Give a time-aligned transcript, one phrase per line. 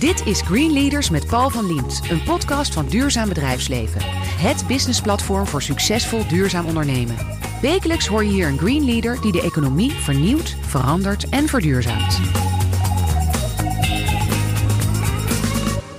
[0.00, 4.00] Dit is Green Leaders met Paul van Liemt, een podcast van Duurzaam Bedrijfsleven.
[4.38, 7.16] Het businessplatform voor succesvol duurzaam ondernemen.
[7.62, 12.20] Wekelijks hoor je hier een Green Leader die de economie vernieuwt, verandert en verduurzaamt.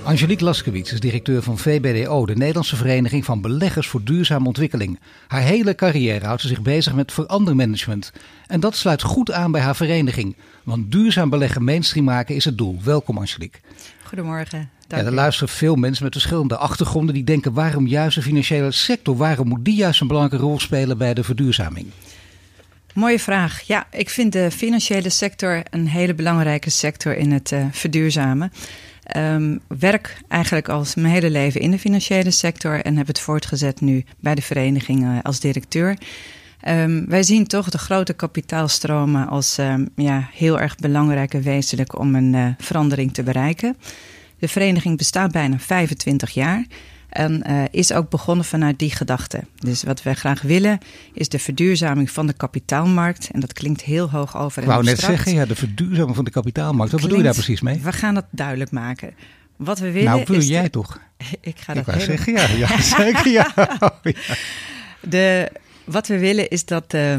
[0.02, 5.00] Angelique Laskewits is directeur van VBDO, de Nederlandse Vereniging van Beleggers voor Duurzame Ontwikkeling.
[5.26, 8.12] Haar hele carrière houdt ze zich bezig met verandermanagement.
[8.46, 10.36] En dat sluit goed aan bij haar vereniging.
[10.62, 12.78] Want duurzaam beleggen mainstream maken is het doel.
[12.84, 13.60] Welkom Angelique.
[14.12, 14.70] Goedemorgen.
[14.88, 19.16] Ja, er luisteren veel mensen met verschillende achtergronden die denken waarom juist de financiële sector,
[19.16, 21.86] waarom moet die juist een belangrijke rol spelen bij de verduurzaming?
[22.94, 23.60] Mooie vraag.
[23.60, 28.52] Ja, ik vind de financiële sector een hele belangrijke sector in het uh, verduurzamen.
[29.16, 33.80] Um, werk eigenlijk al mijn hele leven in de financiële sector en heb het voortgezet
[33.80, 35.96] nu bij de vereniging uh, als directeur.
[36.68, 41.98] Um, wij zien toch de grote kapitaalstromen als um, ja, heel erg belangrijk en wezenlijk
[41.98, 43.76] om een uh, verandering te bereiken.
[44.38, 46.64] De vereniging bestaat bijna 25 jaar
[47.08, 49.40] en uh, is ook begonnen vanuit die gedachte.
[49.58, 50.78] Dus wat wij graag willen
[51.12, 53.28] is de verduurzaming van de kapitaalmarkt.
[53.32, 54.62] En dat klinkt heel hoog over.
[54.62, 56.92] Ik wou net zeggen, ja, de verduurzaming van de kapitaalmarkt.
[56.92, 57.80] Wat klinkt, bedoel je daar precies mee?
[57.80, 59.14] We gaan het duidelijk maken.
[59.56, 60.10] Wat we willen.
[60.10, 61.00] Nou, wil is jij de, toch?
[61.40, 63.30] Ik ga Ik dat wou helemaal- zeggen, ja, ja zeker.
[63.30, 63.52] Ja.
[63.80, 64.34] Oh, ja.
[65.00, 65.52] De,
[65.84, 67.16] wat we willen is dat uh,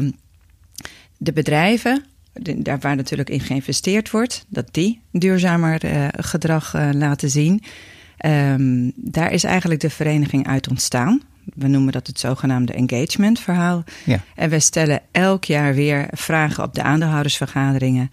[1.16, 6.88] de bedrijven, de, daar waar natuurlijk in geïnvesteerd wordt, dat die duurzamer uh, gedrag uh,
[6.92, 7.62] laten zien.
[8.26, 11.22] Um, daar is eigenlijk de vereniging uit ontstaan.
[11.54, 13.84] We noemen dat het zogenaamde engagement verhaal.
[14.04, 14.20] Ja.
[14.34, 18.10] En wij stellen elk jaar weer vragen op de aandeelhoudersvergaderingen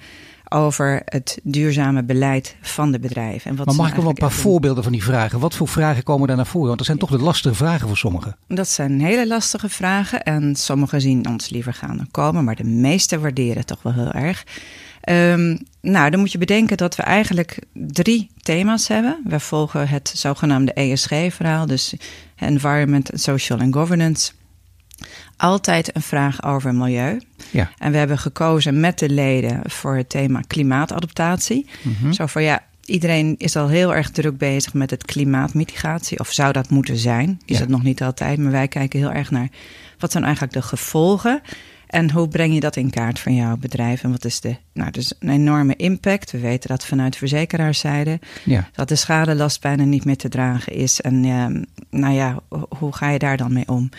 [0.53, 3.52] over het duurzame beleid van de bedrijven.
[3.52, 5.39] En wat maar mag ik wel een paar echt voorbeelden van die vragen?
[5.39, 6.67] Wat voor vragen komen daar naar voren?
[6.67, 8.35] Want dat zijn toch de lastige vragen voor sommigen.
[8.47, 12.63] Dat zijn hele lastige vragen en sommigen zien ons liever gaan dan komen, maar de
[12.63, 14.43] meeste waarderen het toch wel heel erg.
[15.09, 19.21] Um, nou, dan moet je bedenken dat we eigenlijk drie thema's hebben.
[19.25, 21.93] We volgen het zogenaamde ESG-verhaal, dus
[22.36, 24.31] Environment, Social and Governance.
[25.42, 27.21] Altijd een vraag over milieu.
[27.52, 27.70] Ja.
[27.77, 31.65] En we hebben gekozen met de leden voor het thema klimaatadaptatie.
[31.82, 32.11] Mhm.
[32.11, 36.20] Zo van ja, iedereen is al heel erg druk bezig met het klimaatmitigatie.
[36.20, 37.39] Of zou dat moeten zijn?
[37.45, 37.61] Is Ja.
[37.61, 38.38] het nog niet altijd.
[38.38, 39.48] Maar wij kijken heel erg naar
[39.99, 41.42] wat zijn eigenlijk de gevolgen.
[41.88, 44.04] En hoe breng je dat in kaart van jouw bedrijf?
[44.04, 44.55] En wat is de.
[44.73, 46.32] Nou, dus een enorme impact.
[46.32, 48.20] We weten dat vanuit verzekeraarszijde.
[48.44, 48.70] Ja.
[48.73, 51.02] Dat de schadelast bijna niet meer te dragen is.
[51.02, 51.45] En uh,
[51.89, 52.39] nou ja,
[52.77, 53.89] hoe ga je daar dan mee om?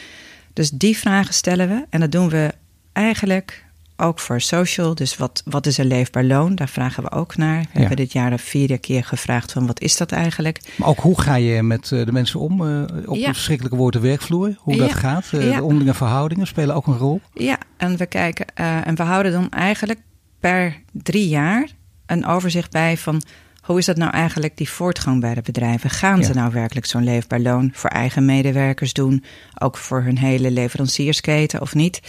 [0.52, 1.84] Dus die vragen stellen we.
[1.90, 2.52] En dat doen we
[2.92, 3.64] eigenlijk
[3.96, 4.94] ook voor social.
[4.94, 6.54] Dus wat, wat is een leefbaar loon?
[6.54, 7.60] Daar vragen we ook naar.
[7.60, 7.78] We Ja.
[7.78, 10.60] hebben dit jaar vier keer gevraagd van wat is dat eigenlijk?
[10.76, 12.66] Maar ook hoe ga je met eh, de mensen om?
[12.68, 13.26] eh, op Ja.
[13.26, 14.54] het verschrikkelijke woord de werkvloer.
[14.58, 15.28] Hoe dat gaat.
[15.30, 15.56] Ja.
[15.56, 17.20] De onderlinge verhoudingen spelen ook een rol.
[17.34, 20.00] Ja, en we kijken uh, en we houden dan eigenlijk
[20.40, 21.68] per drie jaar
[22.06, 23.22] een overzicht bij van
[23.62, 25.90] hoe is dat nou eigenlijk die voortgang bij de bedrijven?
[25.90, 26.24] Gaan Ja.
[26.26, 29.24] ze nou werkelijk zo'n leefbaar loon voor eigen medewerkers doen,
[29.58, 32.00] ook voor hun hele leveranciersketen of niet?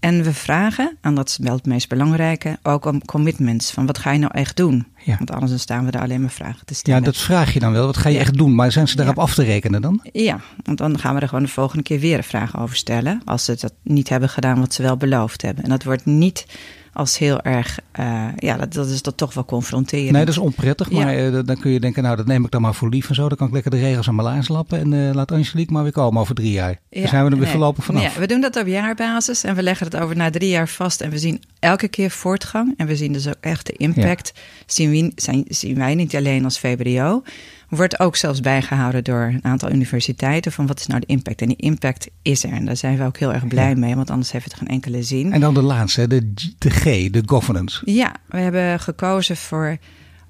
[0.00, 3.70] En we vragen, en dat is wel het meest belangrijke, ook om commitments.
[3.70, 4.86] Van wat ga je nou echt doen?
[5.04, 5.16] Ja.
[5.16, 7.02] Want anders dan staan we er alleen maar vragen te Ja, stellen.
[7.02, 7.86] dat vraag je dan wel.
[7.86, 8.20] Wat ga je Ja.
[8.20, 8.54] echt doen?
[8.54, 9.22] Maar zijn ze daarop Ja.
[9.22, 10.00] af te rekenen dan?
[10.12, 13.20] Ja, want dan gaan we er gewoon de volgende keer weer een vraag over stellen.
[13.24, 15.64] Als ze dat niet hebben gedaan wat ze wel beloofd hebben.
[15.64, 16.46] En dat wordt niet
[16.96, 20.10] als heel erg, uh, ja, dat, dat is dat toch wel confronterend.
[20.10, 20.90] Nee, dat is onprettig.
[20.90, 21.04] Ja.
[21.04, 23.14] Maar eh, dan kun je denken, nou dat neem ik dan maar voor lief en
[23.14, 23.28] zo.
[23.28, 24.78] Dan kan ik lekker de regels aan mijn laars lappen.
[24.78, 26.78] En eh, laat Angelique maar weer komen over drie jaar.
[26.90, 27.50] Dan zijn we er weer nee.
[27.50, 28.02] voorlopig vanaf.
[28.02, 31.00] Ja, we doen dat op jaarbasis en we leggen het over na drie jaar vast.
[31.00, 32.74] En we zien elke keer voortgang.
[32.76, 34.32] En we zien dus ook echt de impact.
[34.66, 37.22] Zien, we, zijn, zien wij niet alleen als VBDO.
[37.68, 40.52] Wordt ook zelfs bijgehouden door een aantal universiteiten.
[40.52, 41.40] Van wat is nou de impact?
[41.40, 42.52] En die impact is er.
[42.52, 43.76] En daar zijn we ook heel erg blij Ja.
[43.76, 43.94] mee.
[43.94, 45.32] Want anders heeft het geen enkele zin.
[45.32, 47.82] En dan de laatste, de, G- de G, de governance.
[47.84, 49.76] Ja, we hebben gekozen voor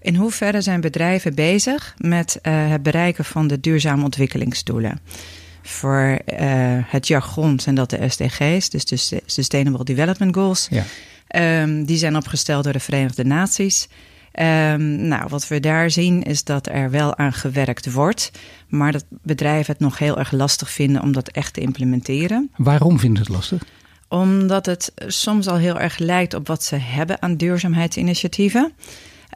[0.00, 5.00] in hoeverre zijn bedrijven bezig met uh, het bereiken van de duurzame ontwikkelingsdoelen.
[5.62, 6.40] Voor uh,
[6.86, 10.68] het jargon zijn dat de SDG's, dus de Sustainable Development Goals.
[10.70, 10.84] Ja.
[11.62, 13.88] Um, die zijn opgesteld door de Verenigde Naties.
[14.40, 18.30] Um, nou, wat we daar zien is dat er wel aan gewerkt wordt,
[18.68, 22.50] maar dat bedrijven het nog heel erg lastig vinden om dat echt te implementeren.
[22.56, 23.62] Waarom vinden ze het lastig?
[24.08, 28.72] Omdat het soms al heel erg lijkt op wat ze hebben aan duurzaamheidsinitiatieven.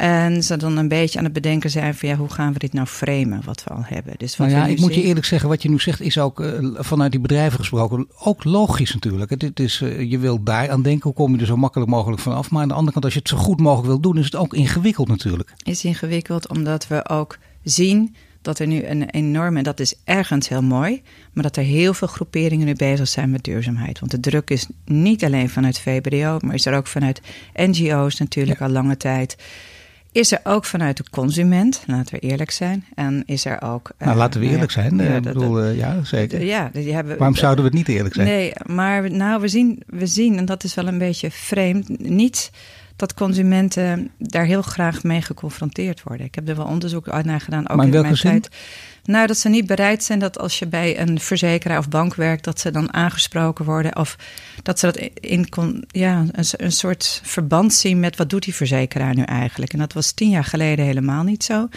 [0.01, 2.73] En ze dan een beetje aan het bedenken zijn van ja, hoe gaan we dit
[2.73, 4.15] nou framen wat we al hebben.
[4.17, 6.41] Dus wat nou ja, ik moet je eerlijk zeggen, wat je nu zegt is ook
[6.41, 9.31] uh, vanuit die bedrijven gesproken ook logisch natuurlijk.
[9.31, 12.23] Het is, uh, je wil daar aan denken, hoe kom je er zo makkelijk mogelijk
[12.23, 12.51] vanaf.
[12.51, 14.37] Maar aan de andere kant, als je het zo goed mogelijk wil doen, is het
[14.37, 15.55] ook ingewikkeld natuurlijk.
[15.63, 20.49] is ingewikkeld omdat we ook zien dat er nu een enorme, en dat is ergens
[20.49, 23.99] heel mooi, maar dat er heel veel groeperingen nu bezig zijn met duurzaamheid.
[23.99, 27.21] Want de druk is niet alleen vanuit VBDO, maar is er ook vanuit
[27.55, 28.67] NGO's natuurlijk Ja.
[28.67, 29.37] al lange tijd.
[30.13, 32.85] Is er ook vanuit de consument, laten we eerlijk zijn.
[32.95, 33.91] En is er ook.
[33.99, 34.97] Nou, laten we eerlijk zijn.
[34.97, 36.43] Ja, ik bedoel, ja zeker.
[36.43, 38.27] Ja, die hebben, Waarom zouden we het niet eerlijk zijn?
[38.27, 42.51] Nee, maar nou, we zien, we zien, en dat is wel een beetje vreemd, niet
[43.01, 46.27] dat consumenten daar heel graag mee geconfronteerd worden.
[46.27, 48.31] Ik heb er wel onderzoek naar gedaan, ook maar in, in mijn zin?
[48.31, 48.49] tijd.
[49.05, 52.45] Nou, dat ze niet bereid zijn dat als je bij een verzekeraar of bank werkt,
[52.45, 53.97] dat ze dan aangesproken worden.
[53.97, 54.17] Of
[54.63, 55.49] dat ze dat in
[55.89, 59.73] ja, een, een soort verband zien met wat doet die verzekeraar nu eigenlijk.
[59.73, 61.69] En dat was tien jaar geleden helemaal niet zo.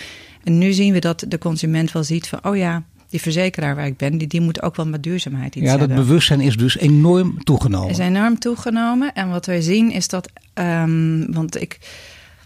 [0.43, 2.83] En nu zien we dat de consument wel ziet van, oh ja,
[3.13, 5.89] die verzekeraar waar ik ben, die, die moet ook wel met duurzaamheid iets ja, hebben.
[5.89, 7.89] Ja, dat bewustzijn is dus enorm toegenomen.
[7.89, 9.13] Is enorm toegenomen.
[9.13, 11.77] En wat wij zien is dat, um, want ik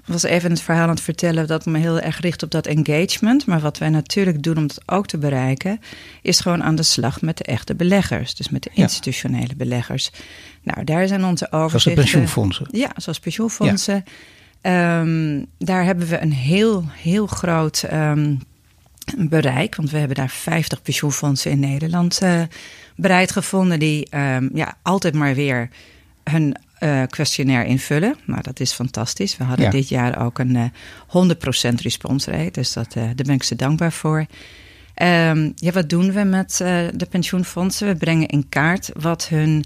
[0.06, 3.46] was even het verhaal aan het vertellen dat me heel erg richt op dat engagement.
[3.46, 5.80] Maar wat wij natuurlijk doen om dat ook te bereiken,
[6.22, 8.36] is gewoon aan de slag met de echte beleggers.
[8.36, 10.12] Dus met de institutionele beleggers.
[10.64, 11.80] Nou, daar zijn onze overzichten.
[11.82, 12.68] Zoals de pensioenfondsen.
[12.72, 14.04] Ja, zoals pensioenfondsen.
[14.62, 15.00] Ja.
[15.00, 18.40] Um, daar hebben we een heel, heel groot um,
[19.18, 19.76] bereik.
[19.76, 22.42] Want we hebben daar 50 pensioenfondsen in Nederland uh,
[22.96, 23.80] bereid gevonden.
[23.80, 25.70] Die um, ja, altijd maar weer
[26.24, 28.16] hun uh, questionnaire invullen.
[28.26, 29.38] Nou, dat is fantastisch.
[29.38, 29.72] We hadden Ja.
[29.72, 30.56] dit jaar ook een
[31.16, 31.32] uh,
[31.72, 32.52] 100% respons rate.
[32.52, 34.26] Dus dat, daar ben ik ze dankbaar voor.
[35.02, 36.58] Um, ja, wat doen we met
[36.96, 37.88] de pensioenfondsen?
[37.88, 39.64] We brengen in kaart wat hun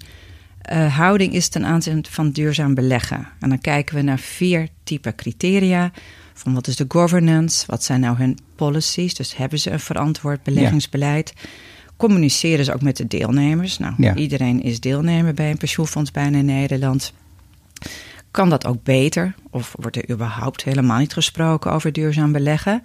[0.89, 3.27] houding is ten aanzien van duurzaam beleggen.
[3.39, 5.91] En dan kijken we naar vier typen criteria.
[6.41, 7.63] Van wat is de governance?
[7.67, 9.13] Wat zijn nou hun policies?
[9.13, 11.33] Dus hebben ze een verantwoord beleggingsbeleid?
[11.35, 11.49] Ja.
[11.97, 13.77] Communiceren ze ook met de deelnemers?
[13.77, 14.15] Nou, Ja.
[14.15, 17.13] iedereen is deelnemer bij een pensioenfonds bijna in Nederland.
[18.31, 19.35] Kan dat ook beter?
[19.49, 22.81] Of wordt er überhaupt helemaal niet gesproken over duurzaam beleggen?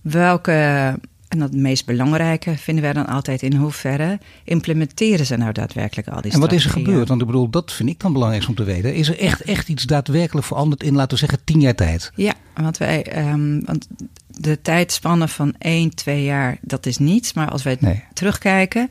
[0.00, 0.98] Welke,
[1.34, 6.20] en dat meest belangrijke vinden wij dan altijd in hoeverre implementeren ze nou daadwerkelijk al
[6.20, 7.08] die En wat is er gebeurd?
[7.08, 8.94] Want ik bedoel, dat vind ik dan belangrijk om te weten.
[8.94, 12.12] Is er echt, echt iets daadwerkelijk veranderd in, laten we zeggen, tien jaar tijd?
[12.14, 13.88] Ja, want wij, um, want
[14.26, 17.32] de tijdspannen van 1, 2 jaar, dat is niets.
[17.32, 18.02] Maar als wij Nee.
[18.12, 18.88] terugkijken,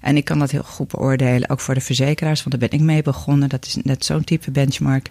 [0.00, 2.84] en ik kan dat heel goed beoordelen, ook voor de verzekeraars, want daar ben ik
[2.84, 3.48] mee begonnen.
[3.48, 5.10] Dat is net zo'n type benchmark.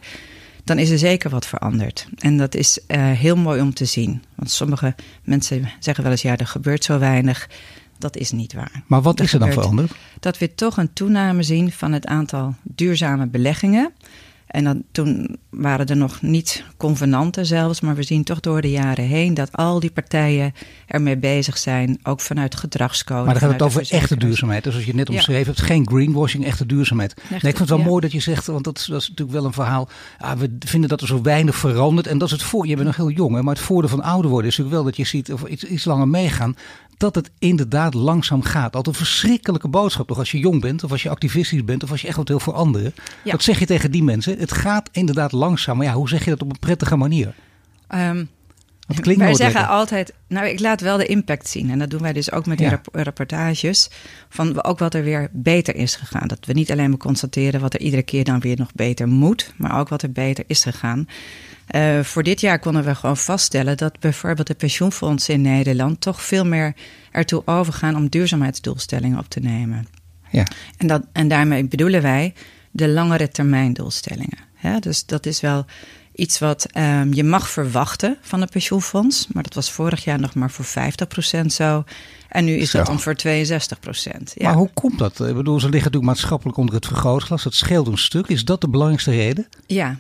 [0.64, 2.08] Dan is er zeker wat veranderd.
[2.18, 4.24] En dat is uh, heel mooi om te zien.
[4.36, 7.50] Want sommige mensen zeggen wel eens, ja, er gebeurt zo weinig.
[7.98, 8.84] Dat is niet waar.
[8.88, 9.92] Maar wat Er is er dan veranderd?
[10.20, 13.94] Dat we toch een toename zien van het aantal duurzame beleggingen.
[14.52, 18.70] En dan, toen waren er nog niet convenanten zelfs, maar we zien toch door de
[18.72, 20.54] jaren heen dat al die partijen
[20.88, 23.24] ermee bezig zijn, ook vanuit gedragscode.
[23.24, 24.64] Maar dan gaat het over echte duurzaamheid.
[24.64, 25.14] Dus als je net Ja.
[25.14, 27.14] omschreven hebt, geen greenwashing, echte duurzaamheid.
[27.16, 27.84] nee, ik vind het wel ja.
[27.84, 29.90] mooi dat je zegt, want dat, is- dat is natuurlijk wel een verhaal.
[30.18, 32.08] Ah, we vinden dat er zo weinig verandert.
[32.08, 32.68] En dat is het voor.
[32.68, 34.92] Je bent nog heel jong, hè, maar het voordeel van ouder worden is natuurlijk wel
[34.94, 36.56] dat je ziet, of iets, iets langer meegaan,
[36.98, 38.76] dat het inderdaad langzaam gaat.
[38.76, 41.92] Altijd een verschrikkelijke boodschap, toch als je jong bent, of als je activistisch bent, of
[41.92, 42.94] als je echt wat wil voor anderen.
[43.24, 43.32] Ja.
[43.32, 44.40] Wat zeg je tegen die mensen?
[44.42, 45.78] Het gaat inderdaad langzaam.
[45.78, 47.34] Maar ja, hoe zeg je dat op een prettige manier?
[49.02, 49.76] Klinkt wij zeggen lekker.
[49.76, 51.70] altijd, nou ik laat wel de impact zien.
[51.70, 52.82] En dat doen wij dus ook met die Ja.
[52.92, 53.90] rapportages.
[54.30, 56.28] Van ook wat er weer beter is gegaan.
[56.28, 59.54] Dat we niet alleen maar constateren wat er iedere keer dan weer nog beter moet.
[59.58, 61.08] Maar ook wat er beter is gegaan.
[61.68, 66.22] Eh, voor dit jaar konden we gewoon vaststellen dat bijvoorbeeld de pensioenfondsen in Nederland toch
[66.22, 66.74] veel meer
[67.12, 69.88] ertoe overgaan om duurzaamheidsdoelstellingen op te nemen.
[70.30, 70.46] Ja.
[70.78, 72.34] En, dat, en daarmee bedoelen wij
[72.72, 74.38] de langere termijn doelstellingen.
[74.62, 75.66] Ja, dus dat is wel
[76.16, 79.28] iets wat um, je mag verwachten van een pensioenfonds.
[79.34, 80.66] Maar dat was vorig jaar nog maar voor
[81.44, 81.84] 50% zo.
[82.30, 83.24] En nu is dat dan voor 62%.
[84.34, 84.48] Ja.
[84.48, 85.20] Maar hoe komt dat?
[85.20, 87.44] Ik bedoel, ze liggen natuurlijk maatschappelijk onder het vergrootglas.
[87.44, 88.28] Dat scheelt een stuk.
[88.28, 89.48] Is dat de belangrijkste reden?
[89.66, 89.98] Ja,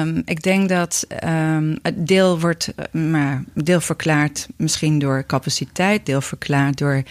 [0.00, 6.06] um, ik denk dat um, het deel wordt uh, maar deel verklaard misschien door capaciteit,
[6.06, 7.02] deel verklaard door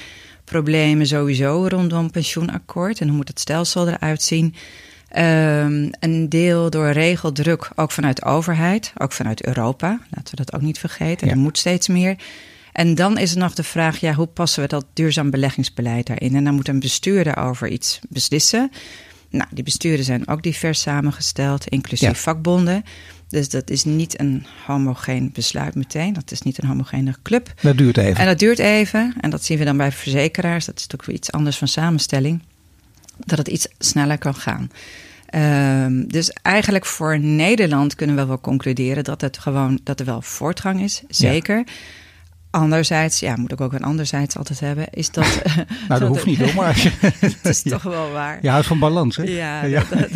[0.45, 4.55] problemen sowieso rondom pensioenakkoord en hoe moet het stelsel eruit zien.
[5.17, 9.99] Um, een deel door regeldruk, ook vanuit de overheid, ook vanuit Europa.
[10.09, 11.27] Laten we dat ook niet vergeten.
[11.27, 11.33] Ja.
[11.33, 12.15] Er moet steeds meer.
[12.71, 16.35] En dan is er nog de vraag, ja, hoe passen we dat duurzaam beleggingsbeleid daarin?
[16.35, 18.71] En dan moet een bestuur daarover iets beslissen.
[19.29, 22.15] Nou, die besturen zijn ook divers samengesteld, inclusief Ja.
[22.15, 22.83] vakbonden.
[23.29, 26.13] Dus dat is niet een homogeen besluit meteen.
[26.13, 27.53] Dat is niet een homogene club.
[27.61, 28.15] Dat duurt even.
[28.15, 29.13] En dat duurt even.
[29.21, 30.65] En dat zien we dan bij verzekeraars.
[30.65, 32.41] Dat is natuurlijk weer iets anders van samenstelling.
[33.17, 34.69] Dat het iets sneller kan gaan.
[35.85, 40.21] Um, dus eigenlijk voor Nederland kunnen we wel concluderen dat het gewoon dat er wel
[40.21, 41.03] voortgang is.
[41.07, 41.63] Zeker.
[42.55, 45.41] Anderzijds, ja, moet ik ook een anderzijds altijd hebben, is dat.
[45.87, 46.93] nou, dat, hoeft niet hoor, maar.
[47.19, 48.39] het is toch wel waar.
[48.41, 49.23] Je houdt van balans, hè?
[49.23, 50.09] Ja, Dat, dat,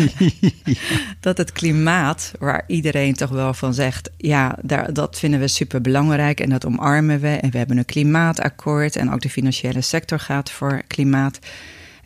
[1.19, 5.81] dat, het klimaat, waar iedereen toch wel van zegt, ja, daar, dat vinden we super
[5.81, 7.27] belangrijk en dat omarmen we.
[7.27, 11.39] En we hebben een klimaatakkoord en ook de financiële sector gaat voor klimaat.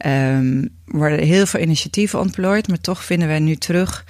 [0.06, 4.06] Um, worden heel veel initiatieven ontplooid, maar toch vinden wij nu terug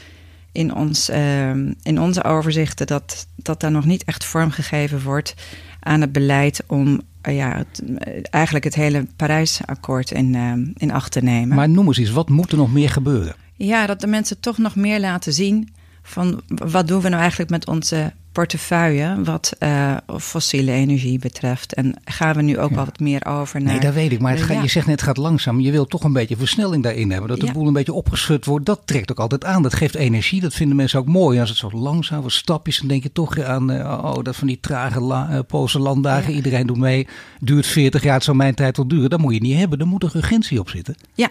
[0.52, 5.36] in, ons, ehm, in onze overzichten dat, dat daar nog niet echt vormgegeven wordt
[5.84, 7.82] aan het beleid om uh, ja, het,
[8.30, 11.56] eigenlijk het hele Parijsakkoord in, ehm, in acht te nemen.
[11.56, 13.36] Maar noem eens eens, wat moet er nog meer gebeuren?
[13.56, 17.52] Ja, dat de mensen toch nog meer laten zien van wat doen we nou eigenlijk
[17.52, 21.74] met onze portefeuille wat uh, fossiele energie betreft.
[21.74, 23.72] En gaan we nu ook wel wat meer over naar...
[23.72, 24.20] Nee, dat weet ik.
[24.20, 25.60] Maar het je zegt net het gaat langzaam.
[25.60, 27.30] Je wilt toch een beetje versnelling daarin hebben.
[27.30, 28.66] Dat de boel een beetje opgeschud wordt.
[28.66, 29.64] Dat trekt ook altijd aan.
[29.64, 30.42] Dat geeft energie.
[30.42, 31.40] Dat vinden mensen ook mooi.
[31.40, 33.72] als het zo langzaam wordt, stapjes, dan denk je toch aan...
[33.72, 36.34] Uh, oh, dat van die trage la, uh, Poolse landdagen.
[36.34, 37.08] Iedereen doet mee.
[37.40, 39.10] Duurt 40 jaar, het zou mijn tijd wel duren.
[39.10, 39.80] Dat moet je niet hebben.
[39.80, 40.96] Er moet een urgentie op zitten.
[41.14, 41.30] Ja,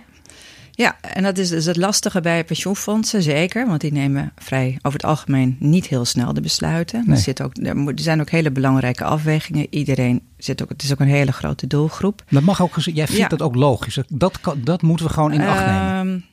[0.74, 3.66] ja, en dat is dus het lastige bij pensioenfondsen, zeker.
[3.66, 7.10] Want die nemen vrij over het algemeen niet heel snel de besluiten.
[7.10, 9.66] Er, zit ook, er zijn ook hele belangrijke afwegingen.
[9.70, 12.24] Iedereen zit ook, het is ook een hele grote doelgroep.
[12.28, 13.98] Dat mag ook, jij vindt dat ook logisch.
[14.08, 16.06] Dat, kan, dat moeten we gewoon in acht nemen.
[16.06, 16.24] Um,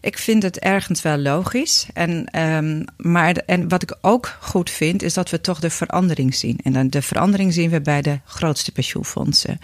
[0.00, 1.86] ik vind het ergens wel logisch.
[1.92, 6.34] En, um, maar, en wat ik ook goed vind, is dat we toch de verandering
[6.34, 6.58] zien.
[6.62, 9.58] En dan de verandering zien we bij de grootste pensioenfondsen.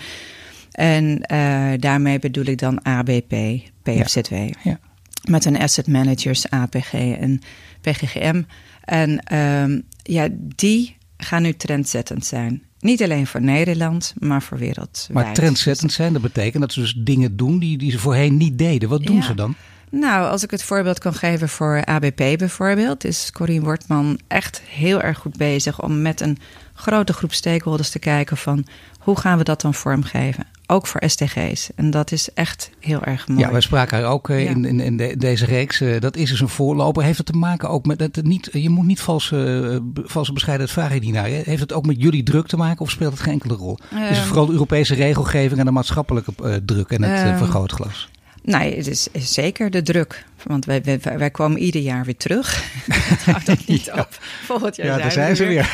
[0.79, 3.35] En uh, daarmee bedoel ik dan ABP,
[3.83, 4.35] PFZW.
[4.63, 4.79] Ja.
[5.25, 7.41] Met een asset managers, APG en
[7.81, 8.43] PGGM.
[8.85, 12.63] En um, ja, die gaan nu trendzettend zijn.
[12.81, 15.13] Niet alleen voor Nederland, maar voor wereldwijd.
[15.13, 18.59] Maar trendzettend zijn, dat betekent dat ze dus dingen doen die, die ze voorheen niet
[18.59, 18.89] deden.
[18.89, 19.23] Wat doen ja.
[19.23, 19.55] ze dan?
[19.91, 25.03] Nou, als ik het voorbeeld kan geven voor ABP bijvoorbeeld, is Corine Wortman echt heel
[25.03, 26.39] erg goed bezig om met een
[26.75, 28.67] grote groep stakeholders te kijken van
[28.99, 30.47] hoe gaan we dat dan vormgeven?
[30.71, 31.69] Ook voor SDG's.
[31.75, 33.41] En dat is echt heel erg mooi.
[33.41, 34.35] Ja, wij spraken haar ook ja.
[34.35, 35.81] in, in, in de, deze reeks.
[35.81, 37.03] Uh, dat is dus een voorloper.
[37.03, 37.99] Heeft het te maken ook met.
[37.99, 39.37] Dat het niet, je moet niet valse,
[39.73, 41.25] uh, valse bescheidenheid vragen hiernaar.
[41.27, 43.79] Heeft het ook met jullie druk te maken of speelt het geen enkele rol?
[44.11, 46.33] is het vooral de Europese regelgeving en de maatschappelijke
[46.65, 48.09] druk en het vergrootglas?
[48.43, 50.25] Nee, het is, zeker de druk.
[50.43, 52.65] Want wij, wij, wij komen ieder jaar weer terug.
[53.09, 54.01] dat houdt ook niet ja.
[54.01, 54.09] op.
[54.45, 55.71] Volgend jaar ja, zijn, zijn ze weer.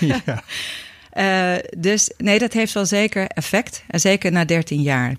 [0.00, 0.22] weer.
[0.26, 0.42] ja.
[1.18, 3.82] Uh, dus nee, dat heeft wel zeker effect.
[3.86, 5.14] En zeker na 13 jaar.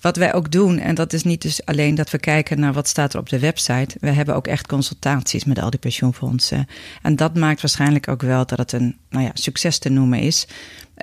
[0.00, 2.88] Wat wij ook doen, en dat is niet dus alleen dat we kijken naar wat
[2.88, 3.96] staat er op de website.
[4.00, 6.66] We hebben ook echt consultaties met al die pensioenfondsen.
[7.02, 10.46] En dat maakt waarschijnlijk ook wel dat het een nou ja, succes te noemen is.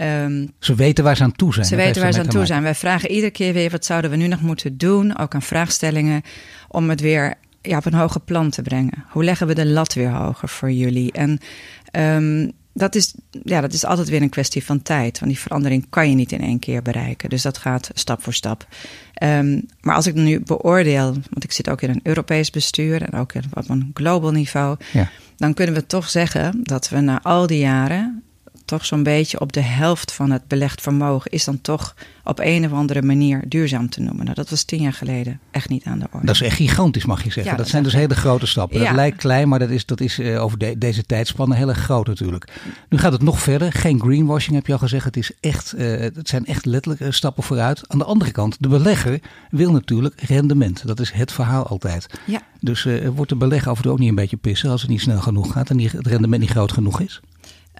[0.01, 1.65] Um, ze weten waar ze aan toe zijn.
[1.65, 2.63] Ze weten waar ze aan toe zijn.
[2.63, 6.21] Wij vragen iedere keer weer wat zouden we nu nog moeten doen, ook aan vraagstellingen,
[6.67, 9.05] om het weer ja, op een hoger plan te brengen.
[9.09, 11.11] Hoe leggen we de lat weer hoger voor jullie?
[11.11, 11.39] En
[11.91, 13.13] um, dat is,
[13.43, 15.19] ja, dat is altijd weer een kwestie van tijd.
[15.19, 17.29] Want die verandering kan je niet in één keer bereiken.
[17.29, 18.67] Dus dat gaat stap voor stap.
[19.23, 23.19] Um, maar als ik nu beoordeel, want ik zit ook in een Europees bestuur en
[23.19, 25.09] ook op een global niveau, ja.
[25.37, 28.23] dan kunnen we toch zeggen dat we na al die jaren
[28.73, 32.65] toch zo'n beetje op de helft van het belegd vermogen is dan toch op een
[32.65, 34.23] of andere manier duurzaam te noemen.
[34.23, 36.25] Nou, dat was tien jaar geleden echt niet aan de orde.
[36.25, 37.43] Dat is echt gigantisch, mag je zeggen.
[37.43, 38.79] Ja, dat, dat zijn dus hele grote stappen.
[38.79, 38.85] Ja.
[38.85, 41.77] Dat lijkt klein, maar dat is, dat is uh, over de, deze tijdspannen heel erg
[41.77, 42.51] groot natuurlijk.
[42.89, 43.71] Nu gaat het nog verder.
[43.71, 45.05] Geen greenwashing heb je al gezegd.
[45.05, 47.89] Het, is echt, uh, het zijn echt letterlijk uh, stappen vooruit.
[47.89, 50.87] Aan de andere kant, de belegger wil natuurlijk rendement.
[50.87, 52.05] Dat is het verhaal altijd.
[52.25, 52.41] Ja.
[52.59, 55.01] Dus wordt de belegger af en toe ook niet een beetje pissen als het niet
[55.01, 57.21] snel genoeg gaat en die, het rendement niet groot genoeg is?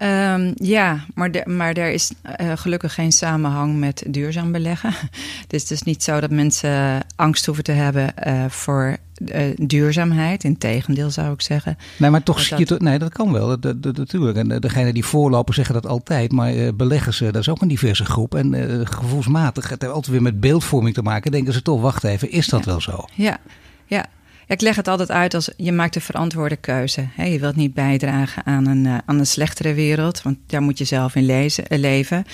[0.02, 4.94] Um, ja, maar, de, maar er is uh, gelukkig geen samenhang met duurzaam beleggen.
[5.46, 10.44] Dus het is niet zo dat mensen angst hoeven te hebben uh, voor uh, duurzaamheid.
[10.44, 11.78] Integendeel zou ik zeggen.
[11.98, 12.80] Nee, maar toch zie je dat...
[12.80, 13.60] Nee, dat kan wel.
[13.60, 14.38] Dat, dat, natuurlijk.
[14.38, 16.32] En degene die voorlopen zeggen dat altijd.
[16.32, 18.34] Maar beleggers, dat is ook een diverse groep.
[18.34, 21.30] En gevoelsmatig, het heeft altijd weer met beeldvorming te maken.
[21.30, 22.70] Denken ze toch, wacht even, is dat ja.
[22.70, 23.04] wel zo?
[23.14, 23.38] Ja,
[23.86, 24.06] ja.
[24.46, 27.08] Ik leg het altijd uit als je maakt een verantwoorde keuze.
[27.16, 30.84] Je wilt niet bijdragen aan een, uh, aan een slechtere wereld, want daar moet je
[30.84, 32.24] zelf in uh, leven.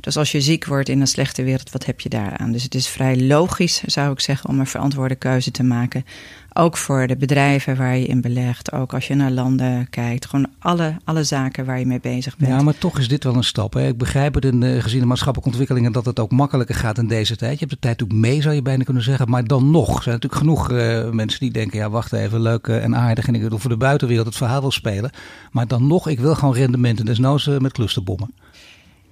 [0.00, 2.52] Dus als je ziek wordt in een slechte wereld, wat heb je daaraan?
[2.52, 6.04] Dus het is vrij logisch, zou ik zeggen, om een verantwoorde keuze te maken.
[6.52, 8.72] Ook voor de bedrijven waar je in belegt.
[8.72, 10.26] Ook als je naar landen kijkt.
[10.26, 12.50] Gewoon alle, alle zaken waar je mee bezig bent.
[12.50, 13.72] Ja, maar toch is dit wel een stap.
[13.72, 13.86] Hè?
[13.86, 17.06] Ik begrijp het in, uh, gezien de maatschappelijke ontwikkelingen dat het ook makkelijker gaat in
[17.06, 17.52] deze tijd.
[17.52, 19.30] Je hebt de tijd ook mee, zou je bijna kunnen zeggen.
[19.30, 22.66] Maar dan nog zijn er natuurlijk genoeg uh, mensen die denken: ja, wacht even, leuk
[22.66, 23.26] uh, en aardig.
[23.26, 25.10] En ik wil voor de buitenwereld het verhaal wil spelen.
[25.52, 27.04] Maar dan nog, ik wil gewoon rendementen.
[27.04, 28.34] Desnoods met clusterbommen.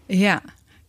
[0.07, 0.43] Ja,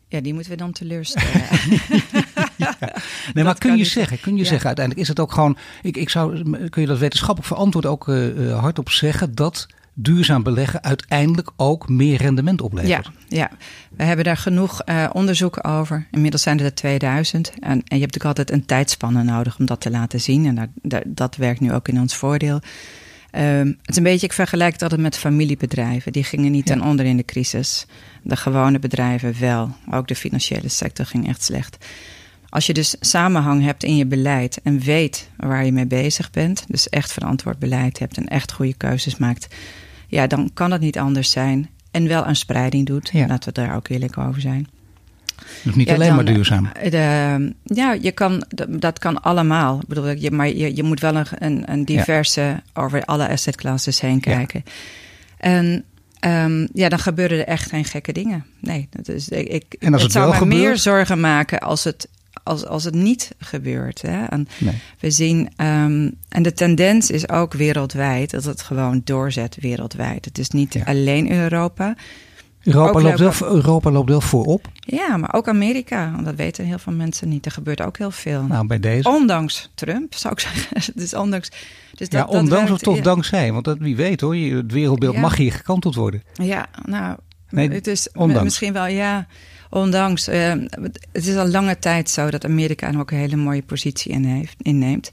[0.08, 1.42] ja, die moeten we dan teleurstellen.
[2.60, 2.78] ja.
[3.34, 4.48] Nee, maar kun je zeggen, kun je ja.
[4.48, 8.08] zeggen, uiteindelijk is het ook gewoon, ik, ik zou, kun je dat wetenschappelijk verantwoord ook
[8.08, 9.68] uh, hardop zeggen dat
[10.02, 13.10] duurzaam beleggen uiteindelijk ook meer rendement oplevert.
[13.28, 13.50] Ja, ja.
[13.96, 16.08] we hebben daar genoeg uh, onderzoek over.
[16.12, 17.50] Inmiddels zijn er 2000.
[17.50, 20.46] En, en je hebt natuurlijk altijd een tijdspanne nodig om dat te laten zien.
[20.46, 22.62] En dat, dat, dat werkt nu ook in ons voordeel.
[23.32, 26.12] Um, het is een beetje, ik vergelijk het altijd met familiebedrijven.
[26.12, 26.74] Die gingen niet ja.
[26.74, 27.86] ten onder in de crisis.
[28.24, 29.76] De gewone bedrijven wel.
[29.92, 31.86] Ook de financiële sector ging echt slecht.
[32.50, 36.66] Als je dus samenhang hebt in je beleid en weet waar je mee bezig bent,
[36.68, 39.56] dus echt verantwoord beleid hebt en echt goede keuzes maakt,
[40.08, 41.70] ja, dan kan het niet anders zijn.
[41.92, 43.10] En wel een spreiding doet.
[43.14, 43.28] Ja.
[43.28, 44.68] Laten we daar ook eerlijk over zijn.
[45.64, 46.66] Dus niet alleen maar duurzaam.
[46.66, 49.80] Eh, de, ja, je kan, dat kan allemaal.
[49.80, 54.02] Ik bedoel, je, maar je, je moet wel een, een diverse over alle asset classes
[54.02, 54.64] heen kijken.
[55.38, 55.84] En
[56.26, 58.46] um, ja, dan gebeuren er echt geen gekke dingen.
[58.60, 62.08] Nee, dat is, ik, en als het, zou me meer zorgen maken als het,
[62.50, 64.02] als, als het niet gebeurt.
[64.02, 64.26] Hè?
[64.26, 64.48] En
[65.00, 70.26] We zien, um, en de tendens is ook wereldwijd dat het gewoon doorzet wereldwijd.
[70.26, 71.96] Het is niet alleen Europa.
[72.64, 74.68] Europa loopt, wel, Europa loopt wel voorop.
[74.80, 76.12] Ja, maar ook Amerika.
[76.12, 77.46] Want dat weten heel veel mensen niet.
[77.46, 78.44] Er gebeurt ook heel veel.
[78.44, 79.10] Nou, bij deze.
[79.10, 80.40] Ondanks Trump, zou ik
[80.72, 80.94] zeggen.
[80.96, 81.50] dus ondanks.
[81.96, 83.52] Dus dat, ja, ondanks of toch dankzij.
[83.52, 86.24] Want dat, wie weet hoor, het wereldbeeld mag hier gekanteld worden.
[86.34, 87.18] Ja, nou,
[87.50, 88.44] nee, het is ondanks.
[88.44, 89.28] misschien wel, ja.
[89.70, 90.30] Ondanks.
[90.30, 90.54] Uh,
[91.12, 94.56] het is al lange tijd zo dat Amerika ook een hele mooie positie in heeft,
[94.62, 95.12] inneemt.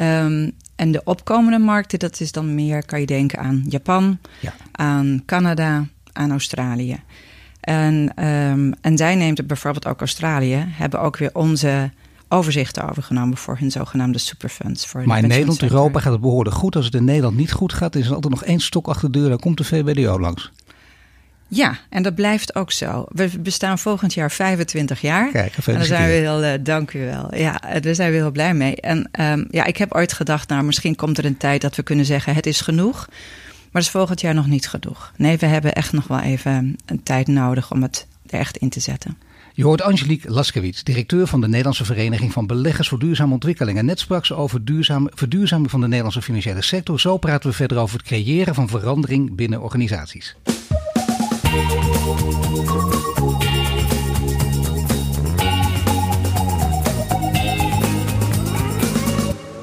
[0.00, 4.54] Um, en de opkomende markten, dat is dan meer, kan je denken aan Japan, ja.
[4.72, 7.00] aan Canada, aan Australië.
[7.60, 11.90] En, um, en zij neemt bijvoorbeeld ook Australië, hebben ook weer onze
[12.28, 14.86] overzichten overgenomen voor hun zogenaamde superfunds.
[14.86, 16.76] Voor maar in Nederland, Europa gaat het behoorlijk goed.
[16.76, 19.18] Als het in Nederland niet goed gaat, is er altijd nog één stok achter de
[19.18, 19.28] deur.
[19.28, 20.52] Dan komt de VBDO langs.
[21.48, 23.04] Ja, en dat blijft ook zo.
[23.08, 25.30] We bestaan volgend jaar 25 jaar.
[25.30, 27.34] Kijk, en daar zijn we heel, uh, dank u wel.
[27.34, 28.76] Ja, daar zijn we heel blij mee.
[28.76, 31.82] En um, ja, ik heb ooit gedacht, nou, misschien komt er een tijd dat we
[31.82, 33.06] kunnen zeggen: het is genoeg.
[33.08, 35.12] Maar dat is volgend jaar nog niet genoeg.
[35.16, 38.68] Nee, we hebben echt nog wel even een tijd nodig om het er echt in
[38.68, 39.16] te zetten.
[39.58, 43.78] Je hoort Angelique Laskewitz, directeur van de Nederlandse Vereniging van Beleggers voor Duurzame Ontwikkeling.
[43.78, 47.00] En net sprak ze over duurzaam, verduurzaming van de Nederlandse financiële sector.
[47.00, 50.36] Zo praten we verder over het creëren van verandering binnen organisaties.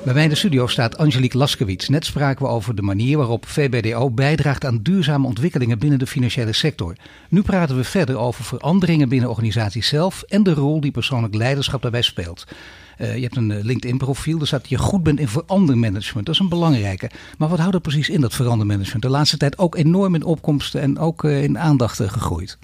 [0.06, 1.88] Bij mij in de studio staat Angelique Laskewitz.
[1.88, 6.54] Net spraken we over de manier waarop VBDO bijdraagt aan duurzame ontwikkelingen binnen de financiële
[6.54, 6.96] sector.
[7.30, 11.82] Nu praten we verder over veranderingen binnen organisaties zelf en de rol die persoonlijk leiderschap
[11.82, 12.46] daarbij speelt.
[12.98, 16.26] Uh, je hebt een eh, LinkedIn-profiel, daar staat dat je goed bent in verandermanagement.
[16.26, 17.10] Dat is een belangrijke.
[17.38, 19.02] Maar wat houdt er precies in, dat verandermanagement?
[19.02, 22.58] De laatste tijd ook enorm in opkomsten en ook uh, in aandacht gegroeid.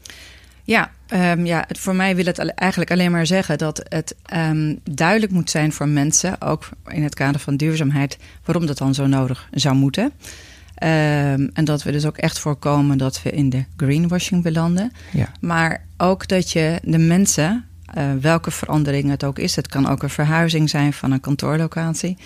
[0.63, 5.31] Ja, um, ja, voor mij wil het eigenlijk alleen maar zeggen dat het um, duidelijk
[5.31, 9.47] moet zijn voor mensen, ook in het kader van duurzaamheid, waarom dat dan zo nodig
[9.51, 10.03] zou moeten.
[10.03, 14.91] Um, en dat we dus ook echt voorkomen dat we in de greenwashing belanden.
[15.11, 15.31] Ja.
[15.39, 17.65] Maar ook dat je de mensen,
[17.97, 22.17] uh, welke verandering het ook is, het kan ook een verhuizing zijn van een kantoorlocatie,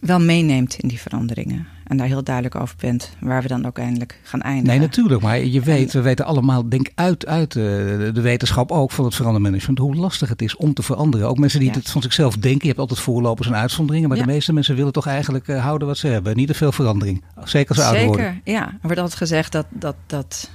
[0.00, 1.66] wel meeneemt in die veranderingen.
[1.88, 4.68] En daar heel duidelijk over bent waar we dan ook eindelijk gaan eindigen.
[4.70, 5.22] Nee, natuurlijk.
[5.22, 9.14] Maar je weet, we weten allemaal, denk uit, uit eh, de wetenschap ook van het
[9.14, 11.28] verandermanagement, hoe lastig het is om te veranderen.
[11.28, 12.60] Ook mensen die het van zichzelf denken.
[12.60, 14.08] Je hebt altijd voorlopers en uitzonderingen.
[14.08, 16.36] Maar de meeste mensen willen toch eigenlijk uh, houden wat ze hebben.
[16.36, 17.24] Niet te veel verandering.
[17.44, 18.24] Zeker als ze ouder worden.
[18.24, 18.66] Zeker, ja.
[18.66, 20.50] Er wordt altijd gezegd dat, dat, dat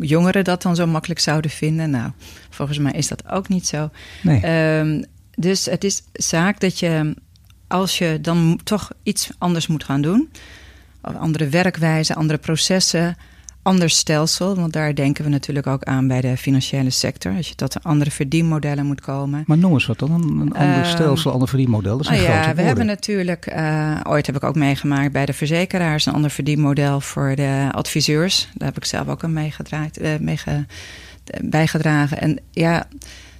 [0.00, 1.90] jongeren dat dan zo makkelijk zouden vinden.
[1.90, 2.10] Nou,
[2.50, 3.90] volgens mij is dat ook niet zo.
[4.22, 4.78] Nee.
[4.78, 7.14] Um, dus het is zaak dat je
[7.66, 10.30] als je dan toch iets anders moet gaan doen,
[11.00, 13.16] andere werkwijze, andere processen,
[13.66, 17.54] ander stelsel, want daar denken we natuurlijk ook aan bij de financiële sector, als je
[17.54, 19.44] tot andere verdienmodellen moet komen.
[19.46, 22.32] Maar noem eens wat dan, een, een ander uh, stelsel, ander verdienmodel, dat zijn nou
[22.32, 26.30] ja, we hebben natuurlijk, uh, ooit heb ik ook meegemaakt bij de verzekeraars, een ander
[26.30, 28.48] verdienmodel voor de adviseurs.
[28.54, 30.66] Daar heb ik zelf ook aan meegedraaid, uh, meege,
[31.40, 32.20] bijgedragen.
[32.20, 32.86] En ja,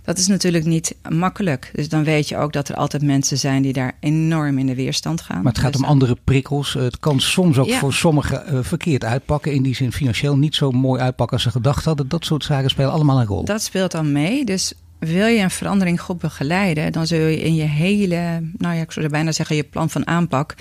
[0.07, 1.71] dat is natuurlijk niet makkelijk.
[1.75, 4.75] Dus dan weet je ook dat er altijd mensen zijn die daar enorm in de
[4.75, 5.43] weerstand gaan.
[5.43, 6.75] Maar het gaat dus om andere prikkels.
[6.75, 9.53] Het kan soms ook voor sommigen uh, verkeerd uitpakken.
[9.53, 12.09] In die zin financieel niet zo mooi uitpakken als ze gedacht hadden.
[12.09, 13.45] Dat soort zaken spelen allemaal een rol.
[13.45, 14.45] Dat speelt dan mee.
[14.45, 18.83] Dus wil je een verandering goed begeleiden, dan zul je in je hele, nou ja,
[18.83, 20.55] ik zou bijna zeggen, je plan van aanpak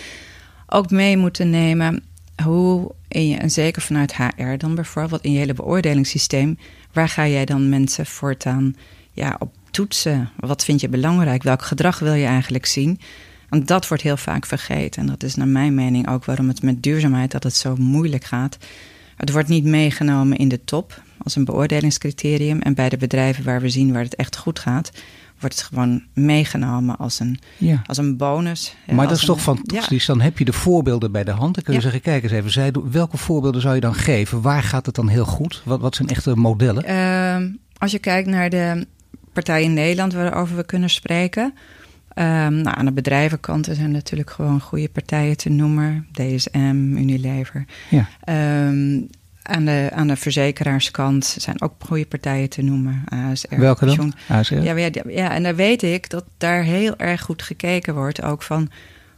[0.67, 2.03] ook mee moeten nemen
[2.43, 6.57] hoe in je, en zeker vanuit HR dan bijvoorbeeld, in je hele beoordelingssysteem,
[6.93, 8.75] waar ga jij dan mensen voortaan
[9.15, 10.29] ja, op toetsen.
[10.39, 11.43] Wat vind je belangrijk?
[11.43, 12.99] Welk gedrag wil je eigenlijk zien?
[13.49, 15.01] Want dat wordt heel vaak vergeten.
[15.01, 18.23] En dat is naar mijn mening ook waarom het met duurzaamheid dat het zo moeilijk
[18.23, 18.57] gaat.
[19.15, 22.61] Het wordt niet meegenomen in de top als een beoordelingscriterium.
[22.61, 24.91] En bij de bedrijven waar we zien waar het echt goed gaat,
[25.39, 27.81] wordt het gewoon meegenomen als een, ja.
[27.85, 28.75] als een bonus.
[28.91, 30.05] Maar dat is toch fantastisch.
[30.05, 30.13] Ja.
[30.13, 31.55] Dan heb je de voorbeelden bij de hand.
[31.55, 31.85] Dan kun je ja.
[31.85, 34.41] zeggen, kijk eens even, zij, welke voorbeelden zou je dan geven?
[34.41, 35.61] Waar gaat het dan heel goed?
[35.65, 36.89] Wat, wat zijn echte modellen?
[36.89, 38.87] Uh, als je kijkt naar de
[39.35, 41.53] partijen in Nederland waarover we kunnen spreken.
[42.17, 42.23] Um,
[42.61, 46.07] nou, aan de bedrijvenkant zijn natuurlijk gewoon goede partijen te noemen.
[46.11, 47.65] DSM, Unilever.
[47.89, 48.07] Ja.
[48.67, 49.09] Um,
[49.41, 53.03] aan de, aan de verzekeraarskant zijn ook goede partijen te noemen.
[53.09, 54.13] ASR, Welke dan?
[54.27, 54.55] ASR?
[54.55, 58.21] Ja, ja, ja, en daar weet ik dat daar heel erg goed gekeken wordt.
[58.21, 58.69] Ook van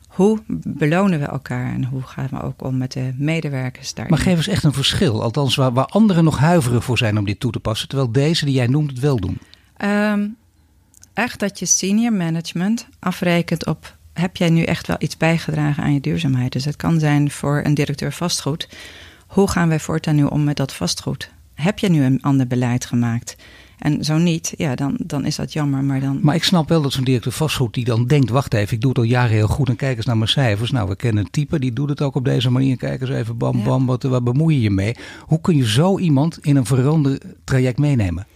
[0.08, 4.10] hoe belonen we elkaar en hoe gaan we ook om met de medewerkers daar.
[4.10, 5.22] Maar geef eens echt een verschil.
[5.22, 7.88] Althans, waar, waar anderen nog huiveren voor zijn om dit toe te passen.
[7.88, 9.38] Terwijl deze die jij noemt het wel doen.
[9.84, 10.36] Um,
[11.14, 15.94] echt dat je senior management afrekent op heb jij nu echt wel iets bijgedragen aan
[15.94, 16.52] je duurzaamheid?
[16.52, 18.70] Dus het kan zijn voor een directeur vastgoed.
[19.28, 21.30] Hoe gaan wij voortaan nu om met dat vastgoed?
[21.54, 23.36] Heb je nu een ander beleid gemaakt?
[23.78, 25.84] En zo niet, ja, dan, dan is dat jammer.
[25.84, 26.20] Maar, dan...
[26.22, 28.90] maar ik snap wel dat zo'n directeur vastgoed die dan denkt: wacht even, ik doe
[28.90, 30.72] het al jaren heel goed en kijk eens naar mijn cijfers.
[30.72, 32.78] Nou, we kennen een type die doet het ook op deze manier.
[32.78, 34.96] Kijk eens even, bam, bam, wat, wat bemoei je je mee?
[35.22, 38.28] Hoe kun je zo iemand in een verander traject meenemen?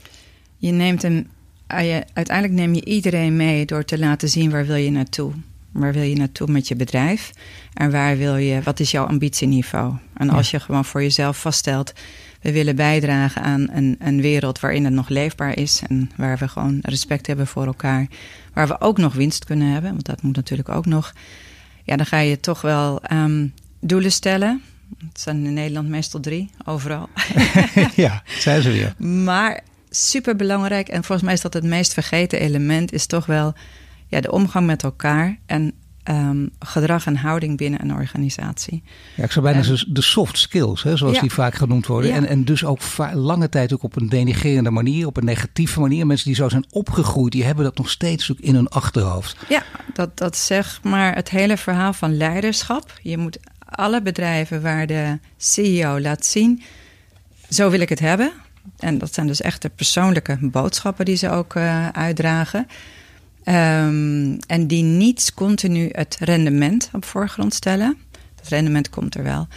[0.62, 1.28] Je neemt hem,
[1.68, 5.34] ah, uiteindelijk neem je iedereen mee door te laten zien waar wil je naartoe.
[5.72, 7.32] Waar wil je naartoe met je bedrijf?
[7.74, 9.94] En waar wil je, wat is jouw ambitieniveau?
[10.14, 11.94] En als je gewoon voor jezelf vaststelt,
[12.42, 16.48] we willen bijdragen aan een, een wereld waarin het nog leefbaar is en waar we
[16.48, 18.08] gewoon respect hebben voor elkaar,
[18.54, 21.14] waar we ook nog winst kunnen hebben, want dat moet natuurlijk ook nog.
[21.84, 24.62] Ja, dan ga je toch wel um, doelen stellen.
[25.08, 27.10] Het zijn in Nederland meestal drie, overal.
[27.96, 28.96] ja, zijn ze weer.
[29.08, 33.54] Maar super belangrijk en volgens mij is dat het meest vergeten element, is toch wel
[34.08, 35.74] ja, de omgang met elkaar en
[36.10, 38.84] um, gedrag en houding binnen een organisatie.
[39.16, 42.12] Ja, ik zou bijna en, de soft skills, hè, zoals die vaak genoemd worden.
[42.12, 42.80] En, en dus ook
[43.14, 46.06] lange tijd ook op een denigerende manier, op een negatieve manier.
[46.06, 49.38] Mensen die zo zijn opgegroeid, die hebben dat nog steeds ook in hun achterhoofd.
[49.50, 53.00] Ja, dat, dat zeg maar het hele verhaal van leiderschap.
[53.02, 56.62] Je moet alle bedrijven waar de CEO laat zien,
[57.50, 58.32] zo wil ik het hebben.
[58.80, 62.68] En dat zijn dus echt de persoonlijke boodschappen die ze ook uh, uitdragen.
[63.46, 67.98] Um, en die niet continu het rendement op voorgrond stellen.
[68.36, 69.48] Het rendement komt er wel.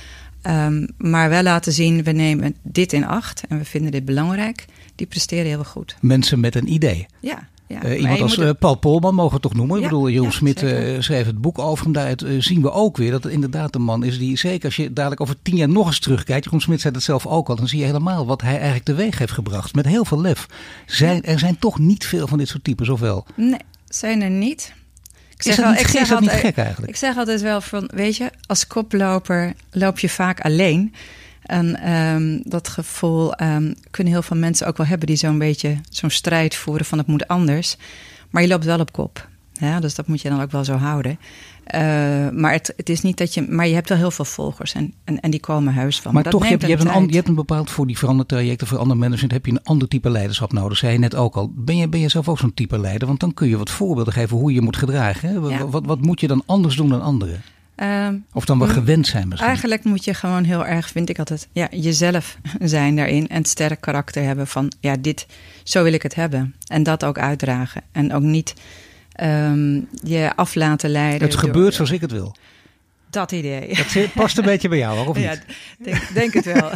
[0.42, 4.64] Um, maar wel laten zien, we nemen dit in acht en we vinden dit belangrijk.
[4.94, 5.96] Die presteren heel goed.
[6.00, 7.06] Mensen met een idee.
[7.20, 7.48] Ja.
[7.82, 9.76] Ja, uh, iemand als uh, Paul Polman mogen we toch noemen.
[9.78, 11.92] Ja, ik bedoel, Jeroen ja, Smit uh, schreef het boek over hem.
[11.92, 14.92] Daaruit zien we ook weer dat het inderdaad een man is die, zeker als je
[14.92, 16.44] dadelijk over tien jaar nog eens terugkijkt.
[16.44, 17.56] Jeroen Smit zei het zelf ook al.
[17.56, 19.74] Dan zie je helemaal wat hij eigenlijk teweeg heeft gebracht.
[19.74, 20.46] Met heel veel lef.
[20.86, 23.26] Zijn, er zijn toch niet veel van dit soort types, of wel?
[23.34, 24.74] Nee, zijn er niet.
[25.36, 26.92] Ik zeg, dat, ik zeg is dat altijd, niet gek eigenlijk?
[26.92, 30.94] Ik zeg altijd wel van, weet je, als koploper loop je vaak alleen.
[31.44, 35.76] En um, dat gevoel um, kunnen heel veel mensen ook wel hebben die zo'n beetje
[35.90, 37.76] zo'n strijd voeren van het moet anders.
[38.30, 39.28] Maar je loopt wel op kop.
[39.52, 41.18] Ja, dus dat moet je dan ook wel zo houden.
[41.74, 41.80] Uh,
[42.30, 43.46] maar het, het, is niet dat je.
[43.48, 46.14] Maar je hebt wel heel veel volgers en, en, en die komen huis van.
[46.14, 48.66] Maar, maar toch, je hebt, je, hebt een, je hebt een bepaald voor die verandertrajecten,
[48.66, 50.78] voor ander management, heb je een ander type leiderschap nodig.
[50.78, 51.52] Zei je net ook al.
[51.54, 53.08] Ben je, ben je zelf ook zo'n type leider?
[53.08, 55.28] Want dan kun je wat voorbeelden geven hoe je moet gedragen.
[55.28, 55.34] Hè?
[55.34, 55.66] Ja.
[55.66, 57.42] Wat, wat moet je dan anders doen dan anderen?
[57.76, 59.48] Uh, of dan we gewend zijn misschien?
[59.48, 63.28] Eigenlijk moet je gewoon heel erg, vind ik altijd, ja, jezelf zijn daarin.
[63.28, 65.26] En het sterk karakter hebben van, ja, dit,
[65.62, 66.54] zo wil ik het hebben.
[66.66, 67.82] En dat ook uitdragen.
[67.92, 68.54] En ook niet
[69.22, 71.28] um, je af laten leiden.
[71.28, 72.36] Het gebeurt door, zoals ik het wil.
[73.10, 73.74] Dat idee.
[73.92, 75.24] Dat past een beetje bij jou, of niet?
[75.24, 75.36] Ja,
[75.78, 76.70] denk, denk het wel.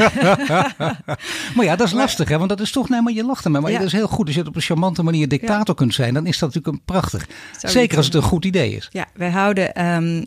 [1.55, 2.37] maar ja, dat is lastig, hè?
[2.39, 3.61] Want dat is toch, nee, maar je lacht ermee.
[3.61, 3.79] Maar ja.
[3.79, 4.27] dat is heel goed.
[4.27, 5.75] Als je het op een charmante manier dictator ja.
[5.75, 7.27] kunt zijn, dan is dat natuurlijk een prachtig.
[7.63, 8.89] Zeker als het een goed idee is.
[8.93, 10.27] Ja, wij houden, um,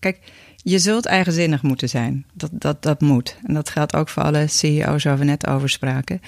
[0.00, 0.18] kijk,
[0.56, 2.24] je zult eigenzinnig moeten zijn.
[2.32, 3.36] Dat, dat, dat moet.
[3.46, 6.20] En dat geldt ook voor alle CEO's waar we net over spraken.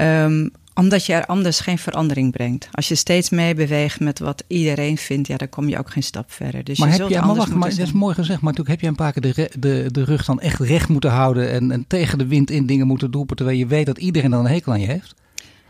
[0.00, 2.68] Um, omdat je er anders geen verandering brengt.
[2.72, 6.32] Als je steeds meebeweegt met wat iedereen vindt, ja, dan kom je ook geen stap
[6.32, 6.64] verder.
[6.64, 8.80] Dus maar je heb je, maar wacht, maar dat is mooi gezegd, maar natuurlijk heb
[8.80, 11.84] je een paar keer de, de, de rug dan echt recht moeten houden en, en
[11.86, 14.72] tegen de wind in dingen moeten roepen, terwijl je weet dat iedereen dan een hekel
[14.72, 15.14] aan je heeft?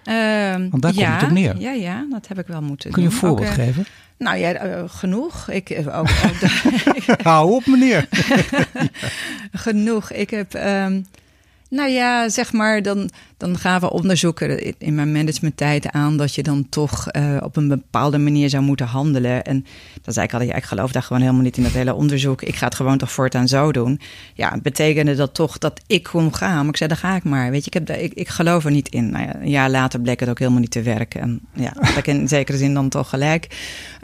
[0.09, 1.59] Uh, Want daar ja, komt het op neer.
[1.59, 3.17] Ja, ja, dat heb ik wel moeten Kun je doen.
[3.17, 3.87] een voorbeeld ook, uh, geven?
[4.19, 5.51] Nou ja, uh, genoeg.
[5.51, 6.09] Ik, uh, ook,
[7.09, 8.09] ook Hou op, meneer.
[9.53, 10.13] genoeg.
[10.13, 10.55] Ik heb...
[10.55, 11.07] Um,
[11.75, 16.69] nou ja, zeg maar, dan, dan we onderzoeken in mijn managementtijd aan dat je dan
[16.69, 19.45] toch uh, op een bepaalde manier zou moeten handelen.
[19.45, 19.67] En
[20.03, 22.43] dan zei ik altijd, ja, ik geloof daar gewoon helemaal niet in dat hele onderzoek.
[22.43, 24.01] Ik ga het gewoon toch voortaan zo doen.
[24.35, 26.57] Ja, betekende dat toch dat ik kon gaan?
[26.57, 27.51] Maar ik zei, dan ga ik maar.
[27.51, 29.11] Weet je, ik, heb daar, ik, ik geloof er niet in.
[29.11, 31.21] Nou ja, een jaar later bleek het ook helemaal niet te werken.
[31.21, 33.47] En ja, ik in zekere zin dan toch gelijk.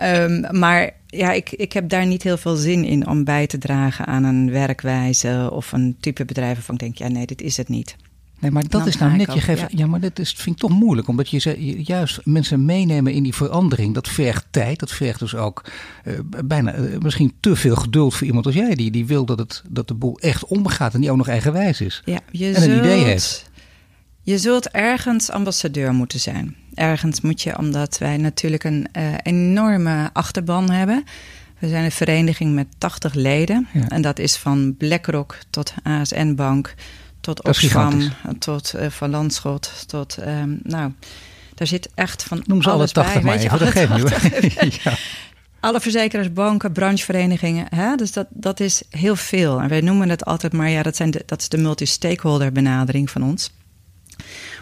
[0.03, 3.59] Um, maar ja, ik, ik heb daar niet heel veel zin in om bij te
[3.59, 7.57] dragen aan een werkwijze of een type bedrijf waarvan ik denk, ja, nee, dit is
[7.57, 7.97] het niet.
[8.41, 9.69] Nee, maar dat is nou net, je geeft, ja.
[9.71, 9.87] ja.
[9.87, 13.95] maar dat is, vind ik toch moeilijk, omdat je juist mensen meenemen in die verandering,
[13.95, 15.65] dat vergt tijd, dat vergt dus ook
[16.05, 19.39] uh, bijna uh, misschien te veel geduld voor iemand als jij, die, die wil dat,
[19.39, 22.03] het, dat de boel echt omgaat en die ook nog eigenwijs is.
[22.05, 23.51] Ja, je en zult, een idee heeft.
[24.23, 26.57] Je zult ergens ambassadeur moeten zijn.
[26.81, 31.05] Ergens moet je, omdat wij natuurlijk een uh, enorme achterban hebben.
[31.59, 33.69] We zijn een vereniging met 80 leden.
[33.73, 33.89] Ja.
[33.89, 36.75] En dat is van BlackRock tot ASN Bank
[37.21, 38.03] tot Oxfam,
[38.39, 40.93] tot eh, Van Landschot, tot, ehm, nou,
[41.55, 43.23] daar zit echt van Noem ze alle alles 80 bij.
[43.23, 44.83] maar weet je, even, dat alle geeft niet 80.
[44.85, 44.93] hoor.
[44.93, 44.99] ja.
[45.61, 47.67] Alle verzekeraars, banken, brancheverenigingen.
[47.75, 47.97] Hè?
[47.97, 49.61] Dus dat, dat is heel veel.
[49.61, 53.11] En wij noemen het altijd maar, ja, dat, zijn de, dat is de multi-stakeholder benadering
[53.11, 53.51] van ons.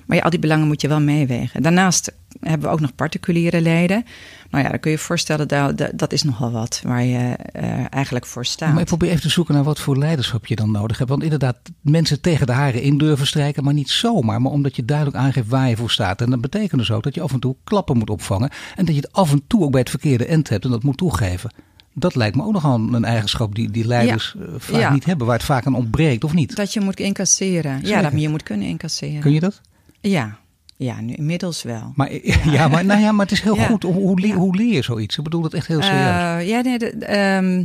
[0.09, 1.62] Maar ja, al die belangen moet je wel meewegen.
[1.62, 4.05] Daarnaast hebben we ook nog particuliere leden.
[4.51, 7.85] Nou ja, dan kun je je voorstellen, dat, dat- is nogal wat waar je eh,
[7.90, 8.73] eigenlijk voor staat.
[8.73, 11.11] Maar ik probeer even te zoeken naar wat voor leiderschap je dan nodig hebt.
[11.11, 14.42] Want inderdaad, mensen tegen de haren in durven strijken, maar niet zomaar.
[14.42, 16.21] Maar omdat je duidelijk aangeeft waar je voor staat.
[16.21, 18.51] En dat betekent dus ook dat je af en toe klappen moet opvangen.
[18.77, 20.83] En dat je het af en toe ook bij het verkeerde end hebt en dat
[20.83, 21.51] moet toegeven.
[21.94, 24.92] Dat lijkt me ook nogal een eigenschap die, die leiders eh, vaak Ja.
[24.92, 25.27] niet hebben.
[25.27, 26.57] Waar het vaak aan ontbreekt, of niet?
[26.57, 27.73] Dat je moet incasseren.
[27.75, 27.88] Zeker.
[28.03, 29.21] Ja, dat je moet kunnen incasseren.
[29.21, 29.61] Kun je dat?
[30.01, 30.39] Ja.
[30.77, 31.93] ja, nu inmiddels wel.
[31.95, 32.13] Maar,
[32.57, 32.69] ja.
[32.69, 33.67] maar, nou ja, maar het is heel Ja.
[33.67, 33.83] goed.
[33.83, 35.17] Hoe, hoe, leer, hoe leer je zoiets?
[35.19, 36.01] Ik bedoel dat echt heel serieus.
[36.41, 37.65] Eh, ja, nee, de- ehm,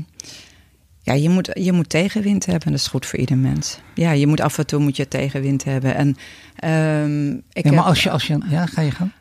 [1.01, 2.71] ja je, moet, je moet tegenwind hebben.
[2.71, 3.79] Dat is goed voor ieder mens.
[3.95, 5.95] Ja, je moet af en toe moet je tegenwind hebben.
[5.95, 6.15] En,
[6.55, 8.37] ehm, ik ja, maar heb- als je, als je...
[8.49, 9.11] Ja, ga je gaan?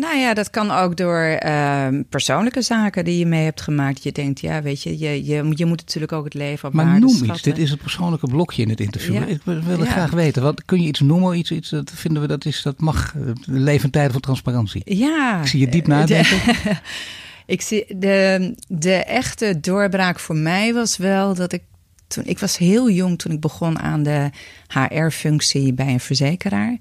[0.00, 4.02] Nou ja, dat kan ook door ehm, persoonlijke zaken die je mee hebt gemaakt.
[4.02, 6.74] Je denkt, ja, weet je, je, je, moet- je moet natuurlijk ook het leven op
[6.74, 7.28] Maar noem schatten.
[7.34, 7.42] iets.
[7.42, 9.14] Dit is het persoonlijke blokje in het interview.
[9.14, 9.24] Ja.
[9.26, 9.92] Ik wil het Ja.
[9.92, 10.42] graag weten.
[10.42, 11.38] Wat, kun je iets noemen?
[11.38, 13.14] Iets, iets dat vinden we dat is dat mag.
[13.14, 14.82] eh, leven tijden van transparantie.
[14.84, 15.40] Ja.
[15.40, 16.38] Ik zie je diep nadenken.
[16.44, 16.76] de-
[17.54, 21.62] ik zie, de, de echte doorbraak voor mij was wel dat ik
[22.06, 24.30] toen ik was heel jong toen ik begon aan de
[24.68, 26.76] HR-functie bij een verzekeraar.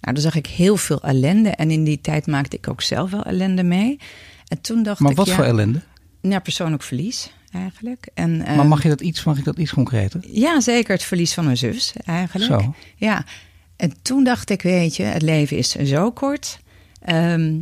[0.00, 3.10] Nou, dan zag ik heel veel ellende en in die tijd maakte ik ook zelf
[3.10, 3.98] wel ellende mee.
[4.48, 5.80] En toen dacht Maar ik, wat ja, voor ellende?
[6.20, 8.08] ja, persoonlijk verlies eigenlijk.
[8.14, 10.20] En, maar ehm, mag je dat iets, mag ik dat iets concreter?
[10.26, 12.60] Ja, zeker het verlies van een zus eigenlijk.
[12.60, 12.74] Zo.
[12.96, 13.24] Ja,
[13.76, 16.58] en toen dacht ik, weet je, het leven is zo kort.
[17.00, 17.60] Ehm,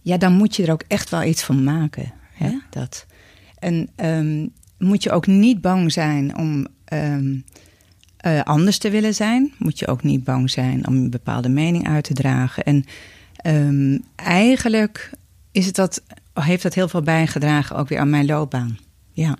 [0.00, 2.12] ja, dan moet je er ook echt wel iets van maken.
[2.32, 2.58] Hè?
[2.70, 3.06] Dat.
[3.58, 4.46] En ehm,
[4.78, 6.66] moet je ook niet bang zijn om
[8.26, 9.52] eh, anders te willen zijn.
[9.58, 12.64] Moet je ook niet bang zijn om een bepaalde mening uit te dragen.
[12.64, 12.84] En
[13.36, 15.10] ehm, eigenlijk
[15.52, 18.78] is het dat, heeft dat heel veel bijgedragen ook weer aan mijn loopbaan.
[19.12, 19.36] Ja.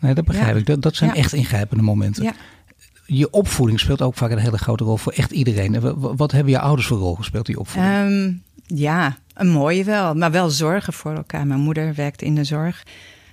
[0.00, 0.60] Nee, dat begrijp Ja.
[0.60, 0.66] ik.
[0.66, 1.16] Dat, dat zijn Ja.
[1.16, 2.22] echt ingrijpende momenten.
[2.22, 2.32] Ja.
[3.06, 5.74] Je opvoeding speelt ook vaak een hele grote rol voor echt iedereen.
[5.74, 7.94] En wa- wa- Wat hebben je ouders voor rol gespeeld, die opvoeding?
[7.94, 8.32] Ehm,
[8.78, 10.14] ja, een mooie wel.
[10.14, 11.46] Maar wel zorgen voor elkaar.
[11.46, 12.82] Mijn moeder werkte in de zorg.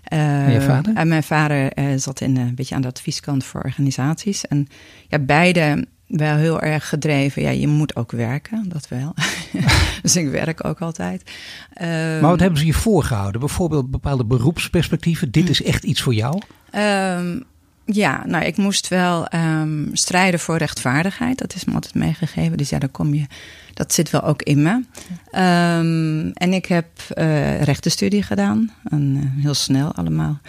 [0.04, 0.96] Eh, En je vader?
[0.96, 4.48] En mijn vader eh, zat in, eh, een beetje aan de advieskant voor organisaties.
[4.48, 4.68] En
[5.08, 7.42] ja, beide wel heel erg gedreven.
[7.42, 9.14] Ja, je moet ook werken, dat wel.
[10.02, 11.32] dus ik werk ook altijd.
[11.74, 13.40] Ehm, maar wat hebben ze je voorgehouden?
[13.40, 15.32] Bijvoorbeeld bepaalde beroepsperspectieven.
[15.32, 16.42] Dit is echt iets voor jou?
[16.72, 17.40] Ehm,
[17.86, 21.38] ja, nou, ik moest wel ehm, strijden voor rechtvaardigheid.
[21.38, 22.58] Dat is me altijd meegegeven.
[22.58, 23.26] Dus ja, daar kom je.
[23.80, 24.84] Dat zit wel ook in me.
[25.32, 28.72] Ehm, en ik heb eh rechtenstudie gedaan.
[28.90, 30.40] En, eh, heel snel allemaal.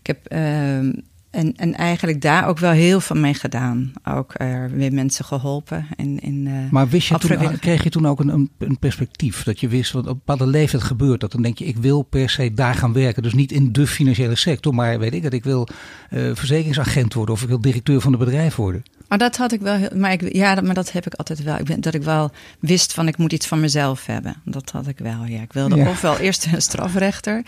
[0.00, 0.26] Ik heb.
[0.26, 0.92] ehm,
[1.30, 3.92] en, en eigenlijk daar ook wel heel veel mee gedaan.
[4.04, 5.86] Ook eh, weer mensen geholpen.
[5.96, 9.42] In, in, Maar wist je toen, vrijwillig- kreeg je toen ook een, een, perspectief?
[9.42, 11.32] Dat je wist, want op een bepaalde leeftijd gebeurt dat.
[11.32, 13.22] Dan denk je, ik wil per se daar gaan werken.
[13.22, 15.32] Dus niet in de financiële sector, maar weet ik het.
[15.32, 15.68] Ik wil
[16.10, 18.82] verzekeringsagent worden of ik wil directeur van een bedrijf worden.
[19.14, 19.88] Maar dat had ik wel heel.
[19.94, 21.58] Maar ik, ja, dat, maar dat heb ik altijd wel.
[21.58, 24.36] Ik ben, dat ik wel wist van ik moet iets van mezelf hebben.
[24.44, 25.24] Dat had ik wel.
[25.24, 25.88] Ja, ik wilde Ja.
[25.88, 27.42] ofwel eerst een strafrechter.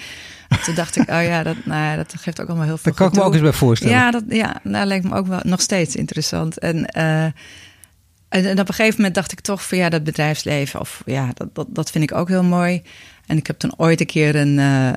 [0.65, 2.93] Toen dacht ik, oh ja, dat, nou ja, dat geeft ook allemaal heel veel.
[2.93, 3.95] Daar kan ik me ook eens bij voorstellen.
[3.95, 6.59] Ja, dat, ja, dat lijkt me ook wel nog steeds interessant.
[6.59, 7.35] En, eh, en,
[8.29, 11.49] en op een gegeven moment dacht ik toch van ja, dat bedrijfsleven, of ja, dat,
[11.55, 12.83] dat, dat vind ik ook heel mooi.
[13.27, 14.93] En ik heb toen ooit een keer een, eh,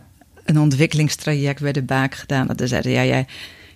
[0.45, 2.47] een ontwikkelingstraject bij de Baak gedaan.
[2.47, 3.25] Dat ze zeiden, ja, jij,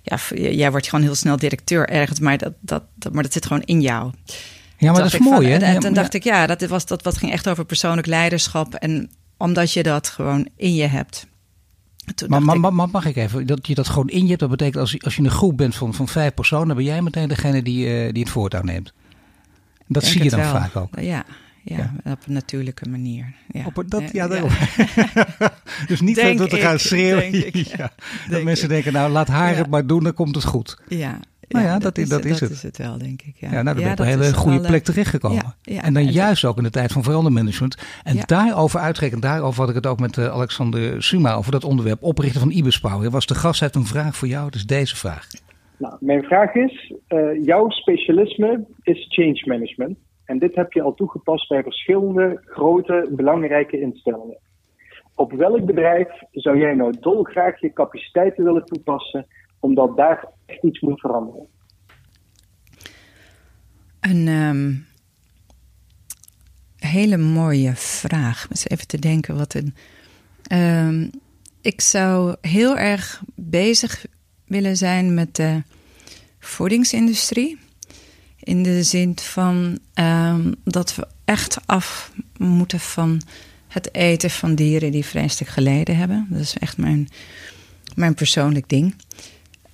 [0.04, 3.46] ja, jij wordt gewoon heel snel directeur ergens, maar dat, dat, dat, maar dat zit
[3.46, 4.12] gewoon in jou.
[4.78, 5.58] Ja, maar dat is mooi, hè?
[5.58, 8.74] En, Ja, toen dacht ik, ja, dat was dat wat ging echt over persoonlijk leiderschap.
[8.76, 11.28] En omdat je dat gewoon in je hebt.
[12.28, 14.92] Maar, maar, mag ik even, dat je dat gewoon in je hebt, dat betekent als,
[14.92, 17.88] je- als je een groep bent van, van vijf personen, ben jij meteen degene die,
[17.88, 18.94] eh, die het voortouw neemt.
[19.88, 20.50] Dat zie je dan wel.
[20.52, 21.00] vaak ook.
[21.00, 21.26] Ja,
[21.64, 22.12] ja, Ja.
[22.12, 23.34] op een natuurlijke manier.
[23.52, 23.66] Ja.
[23.66, 24.50] Op een- dat, Eh, ja, daarom.
[25.88, 27.32] dus niet Denk dat we gaan schreeuwen.
[27.32, 27.56] denk ik.
[27.78, 27.78] Ja.
[27.78, 28.70] Dat Denk mensen ik.
[28.72, 29.58] denken, nou laat haar Ja.
[29.58, 30.78] het maar doen, dan komt het goed.
[30.88, 32.50] Ja, Nou ja, dat is- dat is het.
[32.52, 33.36] is het wel, denk ik.
[33.38, 35.44] Ja, Ja, nou, dan ben je op een hele goede eh, plek terechtgekomen.
[35.62, 35.82] ja, ja.
[35.84, 37.78] en dan En juist ook in de tijd van verandermanagement.
[38.04, 38.24] En Ja.
[38.26, 42.04] daarover uitrekenen, daarover had ik het ook met eh, Alexander Suma over dat onderwerp.
[42.04, 43.00] Oprichter van Ibis Power.
[43.00, 44.50] Hij was de gast, heeft een vraag voor jou.
[44.50, 45.28] Dus deze vraag.
[45.78, 49.98] Nou, mijn vraag is, eh, jouw specialisme is change management.
[50.26, 54.38] En dit heb je al toegepast bij verschillende grote, belangrijke instellingen.
[55.16, 59.28] Op welk bedrijf zou jij nou dolgraag je capaciteiten willen toepassen,
[59.60, 61.48] omdat daar echt iets moet veranderen?
[64.00, 64.74] Een ehm,
[66.78, 68.48] hele mooie vraag.
[68.50, 69.76] Eens even te denken wat een.
[70.48, 71.08] Ehm,
[71.62, 74.06] ik zou heel erg bezig
[74.46, 75.62] willen zijn met de
[76.40, 77.60] voedingsindustrie.
[78.44, 83.22] In de zin van ehm, dat we echt af moeten van
[83.68, 86.28] het eten van dieren die vreselijk geleden hebben.
[86.30, 87.08] Dat is echt mijn,
[87.96, 88.96] mijn persoonlijk ding.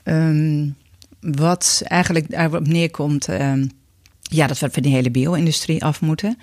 [0.04, 0.70] Ehm,
[1.20, 3.68] wat eigenlijk daarop neerkomt, ehm,
[4.22, 6.38] ja, dat we van die hele bio-industrie af moeten.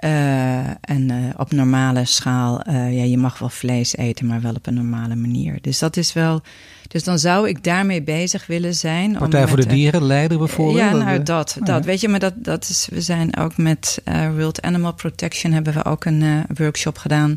[0.00, 4.54] Uh, en uh, op normale schaal, uh, ja, je mag wel vlees eten, maar wel
[4.54, 5.58] op een normale manier.
[5.60, 6.42] Dus dat is wel.
[6.88, 9.16] Dus dan zou ik daarmee bezig willen zijn.
[9.16, 10.78] Partij voor de Dieren, Leiden bijvoorbeeld?
[10.78, 11.56] Ja, nou, dat.
[11.60, 11.86] Oh, dat ja.
[11.86, 12.88] Weet je, maar dat, dat is.
[12.90, 14.02] We zijn ook met
[14.34, 17.36] World Animal Protection hebben we ook een workshop gedaan.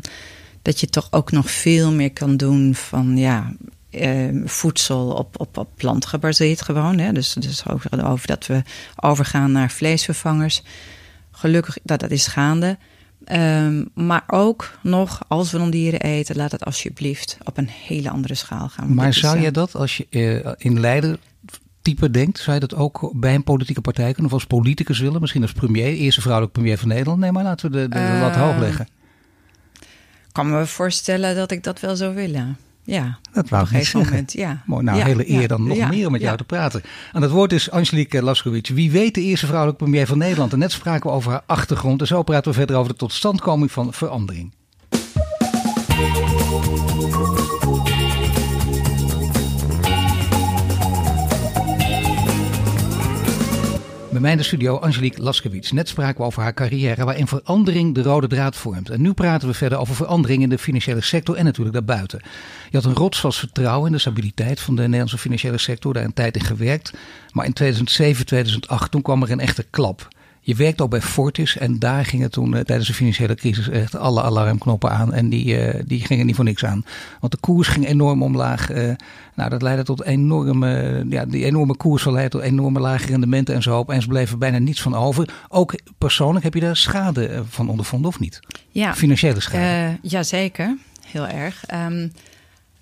[0.62, 3.52] Dat je toch ook nog veel meer kan doen van ja.
[4.44, 6.98] voedsel op, op, op plant gebaseerd gewoon.
[6.98, 7.12] Hè?
[7.12, 8.62] Dus, dus over, over dat we
[8.96, 10.62] overgaan naar vleesvervangers.
[11.36, 12.78] Gelukkig, dat, dat is gaande.
[13.32, 18.34] Um, maar ook nog, als we dieren eten, laat het alsjeblieft op een hele andere
[18.34, 18.94] schaal gaan.
[18.94, 21.18] Maar zou je dat, als je uh, in Leiden
[21.82, 24.26] type denkt, zou je dat ook bij een politieke partij kunnen?
[24.26, 27.18] Of als politicus willen, misschien als premier, eerste vrouwelijke premier van Nederland?
[27.18, 28.88] Nee, maar laten we de, de lat hoog leggen.
[30.26, 32.56] Ik kan me voorstellen dat ik dat wel zou willen.
[32.86, 34.10] Ja, dat wou ik niet zeggen.
[34.10, 34.62] Moment, ja.
[34.66, 36.82] Mooi, nou, ja, hele eer dan nog meer om met jou te praten.
[37.12, 38.70] En dat woord is Angelique Laskowicz.
[38.70, 40.52] Wie weet de eerste vrouwelijke premier van Nederland.
[40.52, 42.00] En net spraken we over haar achtergrond.
[42.00, 44.52] En zo praten we verder over de totstandkoming van verandering.
[54.16, 55.72] Bij mij in de studio Angelique Laskewits.
[55.72, 58.90] Net spraken we over haar carrière waarin verandering de rode draad vormt.
[58.90, 62.22] En nu praten we verder over verandering in de financiële sector en natuurlijk daarbuiten.
[62.70, 65.92] Je had een rotsvast vertrouwen in de stabiliteit van de Nederlandse financiële sector.
[65.92, 66.92] Daar een tijd in gewerkt.
[67.32, 70.08] Maar in 2007, 2008 toen kwam er een echte klap.
[70.46, 73.96] Je werkte ook bij Fortis en daar gingen toen uh, tijdens de financiële crisis echt
[73.96, 75.12] alle alarmknoppen aan.
[75.12, 76.84] En die, uh, die gingen niet voor niks aan.
[77.20, 78.72] Want de koers ging enorm omlaag.
[78.72, 78.92] Uh,
[79.34, 83.62] nou, dat leidde tot enorme, ja, die enorme koers leidde tot enorme lage rendementen en
[83.62, 83.84] zo.
[83.86, 85.34] En ze bleven bijna niets van over.
[85.48, 88.40] Ook persoonlijk heb je daar schade van ondervonden of niet?
[88.70, 88.94] Ja.
[88.94, 89.98] Financiële schade.
[90.02, 91.64] Jazeker, heel erg.
[91.74, 92.12] Um,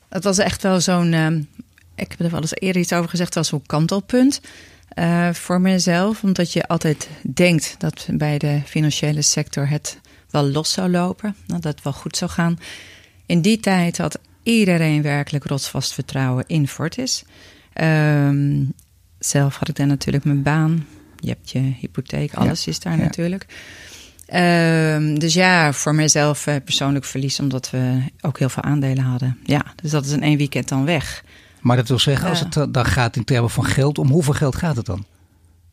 [0.09, 1.49] het was echt wel zo'n, um,
[1.95, 4.41] ik heb er wel eens eerder iets over gezegd, het was zo'n kantelpunt.
[4.99, 9.99] Uh, voor mezelf, omdat je altijd denkt dat bij de financiële sector het
[10.31, 12.59] wel los zou lopen, dat het wel goed zou gaan.
[13.27, 17.25] In die tijd had iedereen werkelijk rotsvast vertrouwen in Fortis.
[17.81, 18.73] Um,
[19.19, 20.87] zelf had ik daar natuurlijk mijn baan.
[21.17, 23.03] Je hebt je hypotheek, alles ja, is daar ja.
[23.03, 23.47] natuurlijk.
[24.35, 29.39] Um, dus ja, voor mijzelf uh, persoonlijk verlies, omdat we ook heel veel aandelen hadden.
[29.45, 31.25] Ja, dus dat is in één weekend dan weg.
[31.65, 34.57] Maar dat wil zeggen, als het dan gaat in termen van geld, om hoeveel geld
[34.57, 35.05] gaat het dan?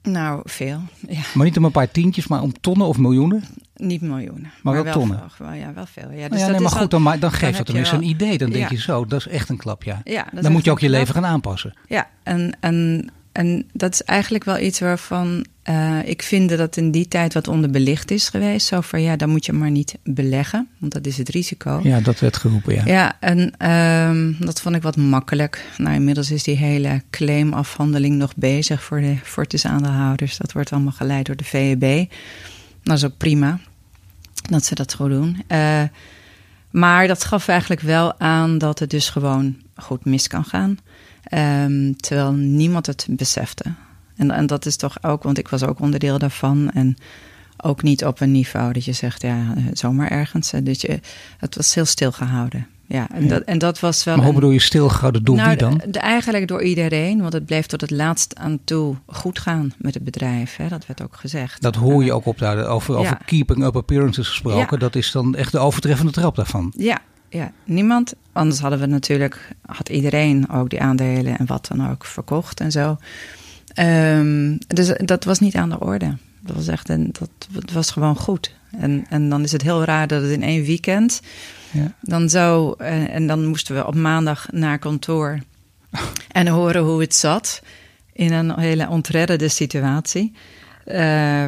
[0.02, 0.82] Nou, veel.
[1.08, 1.20] Ja.
[1.34, 3.44] Maar niet om een paar tientjes, maar om tonnen of miljoenen?
[3.76, 4.42] Niet miljoenen.
[4.42, 5.22] Maar, maar wel, wel, tonnen?
[5.38, 6.12] Wel, ja, wel veel.
[6.12, 8.38] Ja, dus nou ja, nee, maar goed, dan, dan, dan geeft dat tenminste een idee.
[8.38, 8.76] Dan denk ja.
[8.76, 10.02] je zo, dat is echt een klap, ja.
[10.04, 11.74] ja dan moet je ook je leven gaan aanpassen.
[11.88, 16.92] Ja, en, en, en dat is eigenlijk wel iets waarvan uh, ik vind dat in
[16.92, 18.68] die tijd wat onderbelicht is geweest.
[18.68, 21.80] Zo van ja, dan moet je maar niet beleggen, want dat is het risico.
[21.84, 22.82] Ja, dat werd geroepen, ja.
[22.86, 23.70] Ja, en
[24.10, 25.66] um, dat vond ik wat makkelijk.
[25.78, 30.38] Nou, inmiddels is die hele claimafhandeling nog bezig voor de Fortis-aandeelhouders.
[30.38, 32.12] Dat wordt allemaal geleid door de VEB.
[32.84, 33.60] Dat is ook prima
[34.50, 35.44] dat ze dat zo doen.
[35.48, 35.84] Uh,
[36.72, 40.78] maar dat gaf eigenlijk wel aan dat het dus gewoon goed mis kan gaan.
[41.34, 43.64] Um, terwijl niemand het besefte.
[44.16, 46.72] En, en dat is toch ook, want ik was ook onderdeel daarvan.
[46.72, 46.98] En
[47.58, 50.52] ook niet op een niveau dat je zegt, ja, zomaar ergens.
[50.64, 51.00] Dus je,
[51.38, 52.68] het was heel stilgehouden.
[52.86, 53.30] Ja, en, ja.
[53.30, 54.16] Dat, en dat was wel.
[54.16, 55.24] Maar hoe bedoel je stilgehouden?
[55.24, 55.78] Door nou, wie dan?
[55.78, 59.74] De, de, eigenlijk door iedereen, want het bleef tot het laatst aan toe goed gaan
[59.78, 60.56] met het bedrijf.
[60.56, 60.68] Hè?
[60.68, 61.62] Dat werd ook gezegd.
[61.62, 64.68] Dat hoor je ook op daar, over, over keeping up appearances gesproken.
[64.72, 64.78] Ja.
[64.78, 66.74] Dat is dan echt de overtreffende trap daarvan.
[66.78, 67.00] Ja,
[67.32, 68.14] ja, niemand.
[68.32, 72.72] Anders hadden we natuurlijk, had iedereen ook die aandelen en wat dan ook verkocht en
[72.72, 72.98] zo.
[73.80, 76.18] Um, dus dat was niet aan de orde.
[76.40, 78.56] Dat was echt een, dat, dat was gewoon goed.
[78.78, 81.22] En, en dan is het heel raar dat het in één weekend.
[81.72, 81.94] Ja.
[82.02, 85.40] Dan zo, en, en dan moesten we op maandag naar kantoor
[86.32, 87.62] en horen hoe het zat.
[88.14, 90.34] In een hele ontreddende situatie.
[90.88, 90.96] Uh,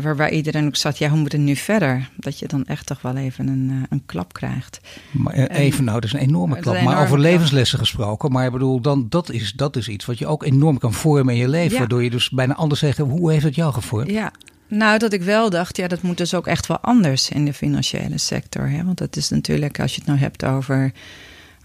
[0.04, 2.10] waarbij iedereen ook zat, ja, hoe moet het nu verder?
[2.16, 4.80] Dat je dan echt toch wel even een, uh, een klap krijgt.
[5.12, 6.74] Maar even en, nou, dat is een enorme klap.
[6.74, 8.32] Een enorme maar over levenslessen gesproken.
[8.32, 11.34] Maar ik bedoel, dan, dat, is, dat is iets wat je ook enorm kan vormen
[11.34, 11.72] in je leven.
[11.72, 11.80] Ja.
[11.80, 14.10] Waardoor je dus bijna anders zegt, hoe heeft het jou gevormd?
[14.10, 14.32] Ja,
[14.68, 17.54] nou, dat ik wel dacht, ja, dat moet dus ook echt wel anders in de
[17.54, 18.70] financiële sector.
[18.70, 18.84] Hè?
[18.84, 20.92] Want dat is natuurlijk, als je het nou hebt over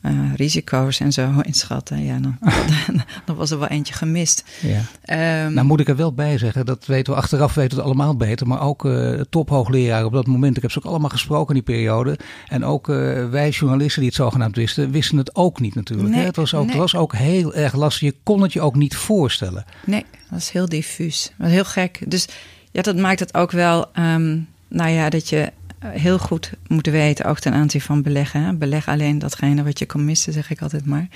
[0.03, 2.39] uh, risico's en zo inschatten, ja, dan,
[3.25, 4.45] dan was er wel eentje gemist.
[4.61, 5.45] Ja.
[5.47, 7.85] Um, nou moet ik er wel bij zeggen, dat weten we achteraf weten we het
[7.85, 11.55] allemaal beter, maar ook uh, tophoogleraren op dat moment, ik heb ze ook allemaal gesproken
[11.55, 12.19] in die periode,
[12.49, 16.09] en ook uh, wij journalisten die het zogenaamd wisten, wisten het ook niet natuurlijk.
[16.09, 16.27] Nee, hè?
[16.27, 16.71] Het, was ook, nee.
[16.71, 19.65] het was ook heel erg lastig, je kon het je ook niet voorstellen.
[19.85, 22.01] Nee, dat was heel diffuus, dat was heel gek.
[22.07, 22.29] Dus
[22.71, 27.25] ja, dat maakt het ook wel, um, nou ja, dat je heel goed moet weten,
[27.25, 28.59] ook ten aanzien van beleggen.
[28.59, 31.09] Beleg alleen datgene wat je kan missen, zeg ik altijd maar.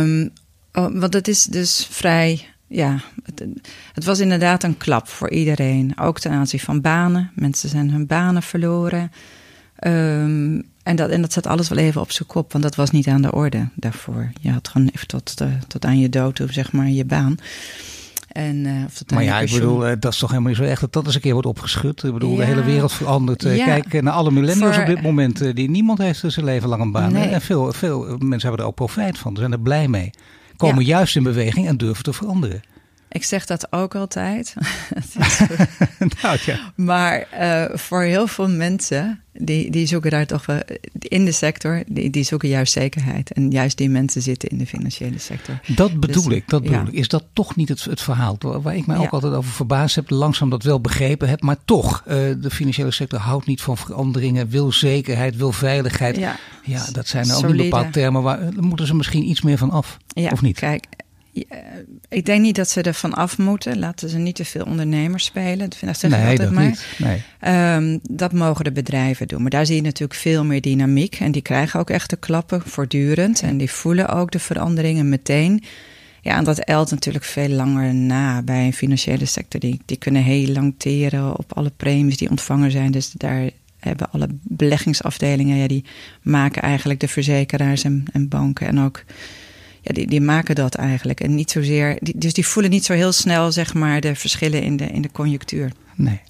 [0.00, 0.30] Um,
[0.72, 3.44] oh, want het is dus vrij ja, het,
[3.92, 5.98] het, was inderdaad een klap voor iedereen.
[5.98, 7.30] Ook ten aanzien van banen.
[7.34, 9.12] Mensen zijn hun banen verloren.
[9.86, 12.90] Um, en, dat, en dat zet alles wel even op zijn kop, want dat was
[12.90, 14.30] niet aan de orde daarvoor.
[14.40, 17.36] Je had gewoon even tot, uh, tot aan je dood, zeg maar, je baan.
[18.34, 20.80] En, uh, of maar ja, ik bedoel, uh, dat is toch helemaal niet zo echt
[20.80, 22.02] dat dat eens een keer wordt opgeschud.
[22.02, 22.36] Ik bedoel, ja.
[22.36, 23.42] de hele wereld verandert.
[23.42, 23.64] Ja.
[23.64, 25.54] Kijk naar alle millennials Voor, op dit moment.
[25.56, 27.12] die, niemand heeft zijn leven lang een baan.
[27.12, 27.28] Nee.
[27.28, 29.34] En veel, veel mensen hebben er ook profijt van.
[29.34, 30.10] Ze zijn er blij mee
[30.56, 30.96] komen ja.
[30.96, 32.62] juist in beweging en durven te veranderen.
[33.14, 34.54] Ik zeg dat ook altijd.
[36.22, 36.72] nou, ja.
[36.74, 40.60] Maar uh, voor heel veel mensen, die, die zoeken daar toch wel
[40.98, 43.32] in de sector, die, die zoeken juist zekerheid.
[43.32, 45.60] En juist die mensen zitten in de financiële sector.
[45.66, 46.86] Dat bedoel dus, ik, dat bedoel ja.
[46.86, 46.92] ik.
[46.92, 50.10] Is dat toch niet het, het verhaal waar ik mij ook altijd over verbaasd heb,
[50.10, 54.48] langzaam dat wel begrepen heb, maar toch, uh, de financiële sector houdt niet van veranderingen,
[54.48, 56.16] wil zekerheid, wil veiligheid.
[56.16, 59.70] Ja, ja dat zijn ook niet bepaald termen, waar moeten ze misschien iets meer van
[59.70, 60.58] af, of niet?
[60.58, 60.86] Kijk,
[62.08, 63.78] ik denk niet dat ze er van af moeten.
[63.78, 65.58] Laten ze niet te veel ondernemers spelen.
[65.58, 66.64] Dat zeg nee, ik altijd dat maar.
[66.64, 66.86] Niet.
[66.98, 67.22] Nee.
[67.74, 69.40] Um, dat mogen de bedrijven doen.
[69.40, 71.14] Maar daar zie je natuurlijk veel meer dynamiek.
[71.14, 73.42] En die krijgen ook echt de klappen voortdurend.
[73.42, 75.62] En die voelen ook de veranderingen meteen.
[76.20, 79.60] Ja, en dat elt natuurlijk veel langer na bij een financiële sector.
[79.60, 82.90] Die, die kunnen heel lang teren op alle premies die ontvangen zijn.
[82.90, 85.56] Dus daar hebben alle beleggingsafdelingen...
[85.56, 85.84] Ja, die
[86.22, 89.04] maken eigenlijk de verzekeraars en, en banken en ook
[89.84, 91.20] ja, die, die maken dat eigenlijk.
[91.20, 94.62] En niet zozeer, die, dus die voelen niet zo heel snel, zeg maar, de verschillen
[94.62, 95.72] in de, in de conjunctuur.
[95.94, 96.20] Nee.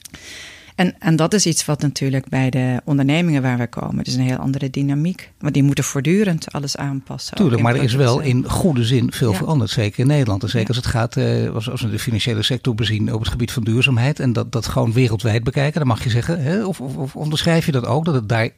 [0.75, 4.21] En, en dat is iets wat natuurlijk bij de ondernemingen waar we komen, dus een
[4.21, 5.31] heel andere dynamiek.
[5.39, 7.37] Want die moeten voortdurend alles aanpassen.
[7.37, 9.37] Tuurlijk, maar er is wel in goede zin veel ja.
[9.37, 10.43] veranderd, zeker in Nederland.
[10.43, 10.75] En zeker ja.
[10.75, 13.65] als het gaat, uh, als, als we de financiële sector bezien op het gebied van
[13.65, 14.21] duurzaamheid.
[14.21, 17.67] En dat, dat gewoon wereldwijd bekijken, dan mag je zeggen, hè, of, of, of onderschrijf
[17.67, 18.51] je dat ook, dat het daar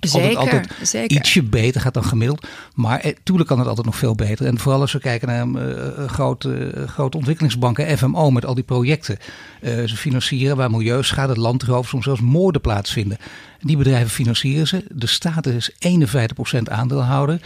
[0.00, 1.16] Zeker, altijd, zeker.
[1.16, 2.46] ietsje beter gaat dan gemiddeld.
[2.74, 4.46] Maar eh, tuurlijk kan het altijd nog veel beter.
[4.46, 8.64] En vooral als we kijken naar uh, grote, uh, grote ontwikkelingsbanken, FMO, met al die
[8.64, 9.18] projecten.
[9.62, 13.18] Uh, ze financieren waar milieuschade, landroof, soms zelfs moorden plaatsvinden.
[13.60, 14.84] Die bedrijven financieren ze.
[14.88, 17.40] De staat is 51% aandeelhouder.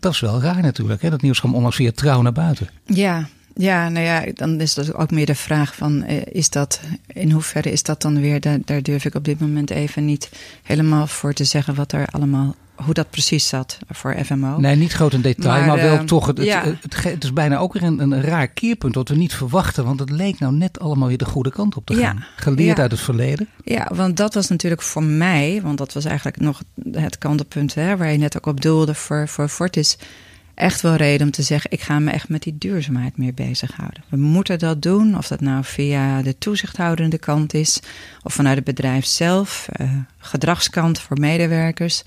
[0.00, 1.02] dat is wel raar natuurlijk.
[1.02, 1.10] Hè?
[1.10, 2.68] Dat nieuws kwam onlangs via trouw naar buiten.
[2.84, 7.30] Ja, ja, nou ja, dan is dat ook meer de vraag van, is dat, in
[7.30, 10.30] hoeverre is dat dan weer, daar, daar durf ik op dit moment even niet
[10.62, 14.58] helemaal voor te zeggen wat er allemaal hoe dat precies zat voor FMO.
[14.58, 16.26] Nee, niet groot in detail, maar, maar wel uh, toch.
[16.26, 16.64] Het, ja.
[16.64, 19.84] het, het, het, is bijna ook weer een, een raar keerpunt wat we niet verwachten.
[19.84, 22.16] Want het leek nou net allemaal weer de goede kant op te gaan.
[22.16, 22.26] Ja.
[22.36, 22.82] Geleerd ja.
[22.82, 23.48] uit het verleden.
[23.64, 27.96] Ja, want dat was natuurlijk voor mij, want dat was eigenlijk nog het kantelpunt hè,
[27.96, 29.98] waar je net ook op doelde voor, voor Fortis
[30.54, 34.04] echt wel reden om te zeggen: ik ga me echt met die duurzaamheid meer bezighouden.
[34.08, 37.80] We moeten dat doen, of dat nou via de toezichthoudende kant is,
[38.22, 42.02] of vanuit het bedrijf zelf, uh, gedragskant voor medewerkers.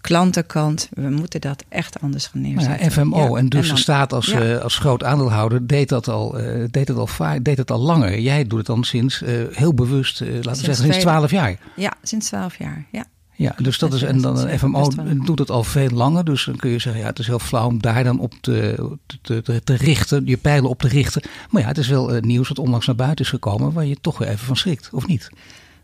[0.00, 2.84] Klantenkant, we moeten dat echt anders gaan neerzetten.
[2.84, 4.42] Ja, FMO, ja, en dus en dan, de staat als, ja.
[4.42, 7.80] uh, als groot aandeelhouder deed dat, al, uh, deed, het al vaak, deed het al
[7.80, 8.18] langer.
[8.18, 11.56] Jij doet het dan sinds heel bewust, laten we zeggen, sinds twaalf jaar.
[11.76, 13.04] Ja, sinds twaalf jaar, ja.
[13.40, 14.88] Ja, dus dat is, en dan een FMO
[15.24, 16.24] doet het al veel langer.
[16.24, 18.88] Dus dan kun je zeggen, ja, het is heel flauw om daar dan op te,
[19.22, 21.22] te, te, te richten, je pijlen op te richten.
[21.50, 23.96] Maar ja, het is wel uh, nieuws wat onlangs naar buiten is gekomen, waar je
[24.00, 25.28] toch weer even van schrikt, of niet?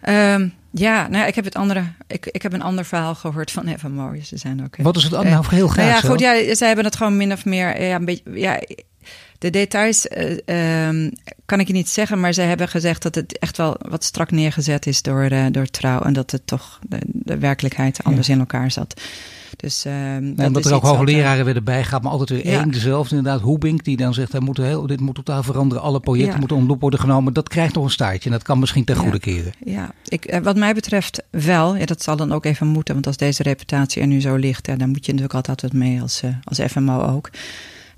[0.08, 1.84] Um, ja, nou ja, ik heb het andere.
[2.06, 4.14] Ik, ik heb een ander verhaal gehoord van FMO.
[4.22, 4.76] Ze zijn ook.
[4.76, 5.84] Wat is het nou heel graag?
[5.84, 6.08] Nou ja, zo?
[6.08, 6.20] goed.
[6.20, 7.82] Ja, zij hebben het gewoon min of meer.
[7.82, 8.40] Ja, een beetje.
[8.40, 8.60] Ja,
[9.38, 11.12] de details uh, um,
[11.46, 14.30] kan ik je niet zeggen, maar ze hebben gezegd dat het echt wel wat strak
[14.30, 16.00] neergezet is door, uh, door trouw.
[16.00, 18.32] En dat het toch de, de werkelijkheid anders ja.
[18.32, 19.00] in elkaar zat.
[19.56, 22.60] Dus, uh, nee, dat omdat er ook hoogleraren werden bijgehaald, maar altijd weer ja.
[22.60, 23.16] één dezelfde.
[23.16, 25.82] Inderdaad, Hoebink, die dan zegt: hij moet heel, dit moet totaal veranderen.
[25.82, 26.38] Alle projecten ja.
[26.38, 27.32] moeten loep worden genomen.
[27.32, 29.52] Dat krijgt nog een staartje en dat kan misschien ten goede keren.
[29.64, 31.76] Ja, ik, uh, wat mij betreft wel.
[31.76, 34.66] Ja, dat zal dan ook even moeten, want als deze reputatie er nu zo ligt,
[34.66, 37.30] ja, dan moet je natuurlijk altijd wat mee als, uh, als FMO ook.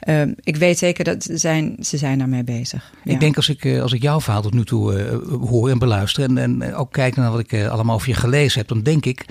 [0.07, 2.93] Uh, ik weet zeker dat ze zijn, ze zijn daarmee bezig.
[3.05, 3.13] Ja.
[3.13, 6.25] Ik denk als ik, als ik jouw verhaal tot nu toe uh, hoor en beluister...
[6.25, 8.69] en, en ook kijk naar wat ik uh, allemaal over je gelezen heb...
[8.69, 9.25] dan denk ik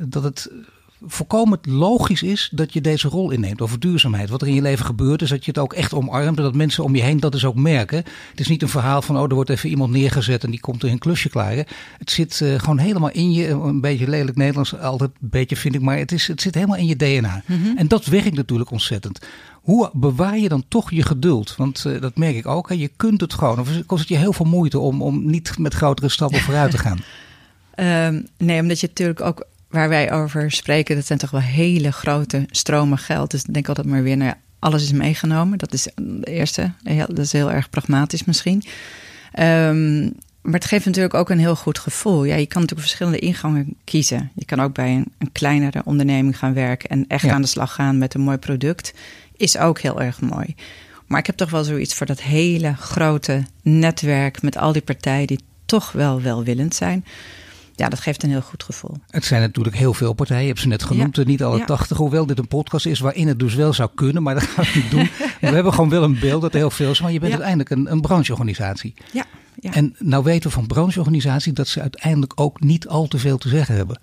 [0.00, 0.50] dat het
[1.06, 4.30] volkomen logisch is dat je deze rol inneemt over duurzaamheid.
[4.30, 6.36] Wat er in je leven gebeurt is dat je het ook echt omarmt...
[6.36, 8.04] en dat mensen om je heen dat dus ook merken.
[8.30, 10.44] Het is niet een verhaal van, oh, er wordt even iemand neergezet...
[10.44, 11.56] en die komt er een klusje klaar.
[11.98, 14.78] Het zit gewoon helemaal in je, een beetje lelijk Nederlands...
[14.78, 17.42] altijd een beetje vind ik, maar het, is, het zit helemaal in je DNA.
[17.46, 17.76] Mm -hmm.
[17.76, 19.26] En dat werkt natuurlijk ontzettend.
[19.66, 21.56] Hoe bewaar je dan toch je geduld?
[21.56, 22.68] Want uh, dat merk ik ook.
[22.68, 22.74] Hè?
[22.74, 23.60] Je kunt het gewoon.
[23.60, 26.78] Of kost het je heel veel moeite om, om niet met grotere stappen vooruit te
[26.78, 26.98] gaan?
[28.14, 31.92] Um, nee, omdat je natuurlijk ook waar wij over spreken, dat zijn toch wel hele
[31.92, 33.30] grote stromen geld.
[33.30, 35.58] Dus ik denk altijd maar weer, nou ja, alles is meegenomen.
[35.58, 36.72] Dat is de eerste.
[37.08, 38.62] Dat is heel erg pragmatisch misschien.
[39.32, 40.10] Ehm,
[40.46, 42.24] maar het geeft natuurlijk ook een heel goed gevoel.
[42.24, 44.30] Ja, je kan natuurlijk verschillende ingangen kiezen.
[44.34, 47.74] Je kan ook bij een, een kleinere onderneming gaan werken en echt aan de slag
[47.74, 48.94] gaan met een mooi product.
[49.36, 50.54] Is ook heel erg mooi.
[51.06, 55.26] Maar ik heb toch wel zoiets voor dat hele grote netwerk met al die partijen
[55.26, 57.04] die toch wel welwillend zijn
[57.76, 58.96] ja, dat geeft een heel goed gevoel.
[59.10, 60.42] Het zijn natuurlijk heel veel partijen.
[60.42, 61.24] Je hebt ze net genoemd.
[61.24, 61.96] Niet alle tachtig.
[61.96, 64.22] Hoewel dit een podcast is waarin het dus wel zou kunnen.
[64.22, 65.08] Maar dat gaan we niet doen.
[65.50, 67.00] we hebben gewoon wel een beeld dat er heel veel is.
[67.00, 68.94] Maar je bent uiteindelijk een, een brancheorganisatie.
[69.12, 69.24] Ja.
[69.60, 69.72] Ja.
[69.72, 73.48] En nou weten we van brancheorganisatie dat ze uiteindelijk ook niet al te veel te
[73.48, 74.00] zeggen hebben.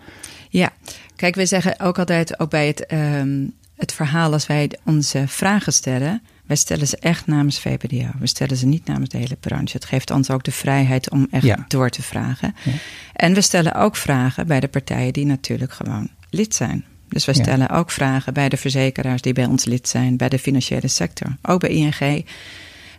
[0.50, 0.72] Ja,
[1.16, 5.74] kijk, we zeggen ook altijd, ook bij het, um, het verhaal als wij onze vragen
[5.74, 8.10] stellen, wij stellen ze echt namens VPDO.
[8.20, 9.78] We stellen ze niet namens de hele branche.
[9.78, 12.56] Het geeft ons ook de vrijheid om echt door te vragen.
[12.64, 12.72] Ja.
[13.14, 16.86] En we stellen ook vragen bij de partijen die natuurlijk gewoon lid zijn.
[17.10, 20.40] Dus we stellen ook vragen bij de verzekeraars die bij ons lid zijn, bij de
[20.40, 22.26] financiële sector, ook bij ING.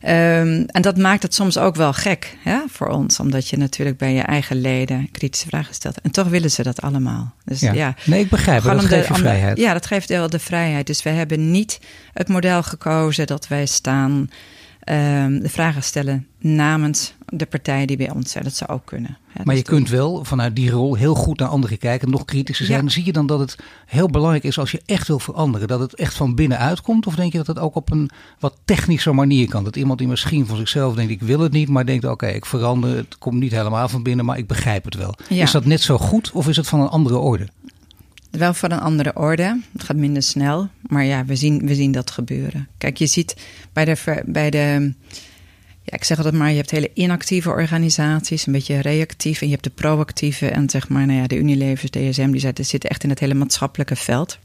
[0.07, 3.99] Um, en dat maakt het soms ook wel gek ja, voor ons, omdat je natuurlijk
[3.99, 6.01] bij je eigen leden kritische vragen stelt.
[6.01, 7.35] En toch willen ze dat allemaal.
[7.45, 7.73] Dus, ja.
[7.73, 8.73] ja nee, ik begrijp het.
[8.73, 9.59] Dat geeft je vrijheid.
[9.59, 10.87] Ja, dat geeft wel de vrijheid.
[10.87, 11.81] Dus we hebben niet
[12.13, 14.29] het model gekozen dat wij staan
[14.85, 18.45] um, de vragen stellen namens de partijen die bij ons zijn.
[18.45, 19.19] Dat zou ook kunnen.
[19.35, 22.67] maar dus je kunt wel vanuit die rol heel goed naar anderen kijken, nog kritischer
[22.67, 22.91] zijn.
[22.91, 23.57] Zie je dan dat het
[23.87, 27.07] heel belangrijk is als je echt wil veranderen, dat het echt van binnenuit komt?
[27.07, 29.65] Of denk je dat het ook op een wat technische manier kan?
[29.65, 32.47] Dat iemand die misschien van zichzelf denkt, ik wil het niet, maar denkt, oké, ik
[32.47, 35.15] verander, het komt niet helemaal van binnen, maar ik begrijp het wel.
[35.29, 37.49] Is dat net zo goed of is het van een andere orde?
[38.39, 39.61] Wel van een andere orde.
[39.73, 40.69] Het gaat minder snel.
[40.81, 42.69] Maar ja, we zien, we zien dat gebeuren.
[42.79, 43.37] Kijk, je ziet
[43.73, 44.93] bij de, bij de.
[45.83, 49.41] Ja, ik zeg altijd maar, je hebt hele inactieve organisaties, een beetje reactief.
[49.41, 52.91] En je hebt de proactieve en zeg maar, nou ja, de Unilevers, DSM, die zitten
[52.91, 54.39] echt in het hele maatschappelijke veld.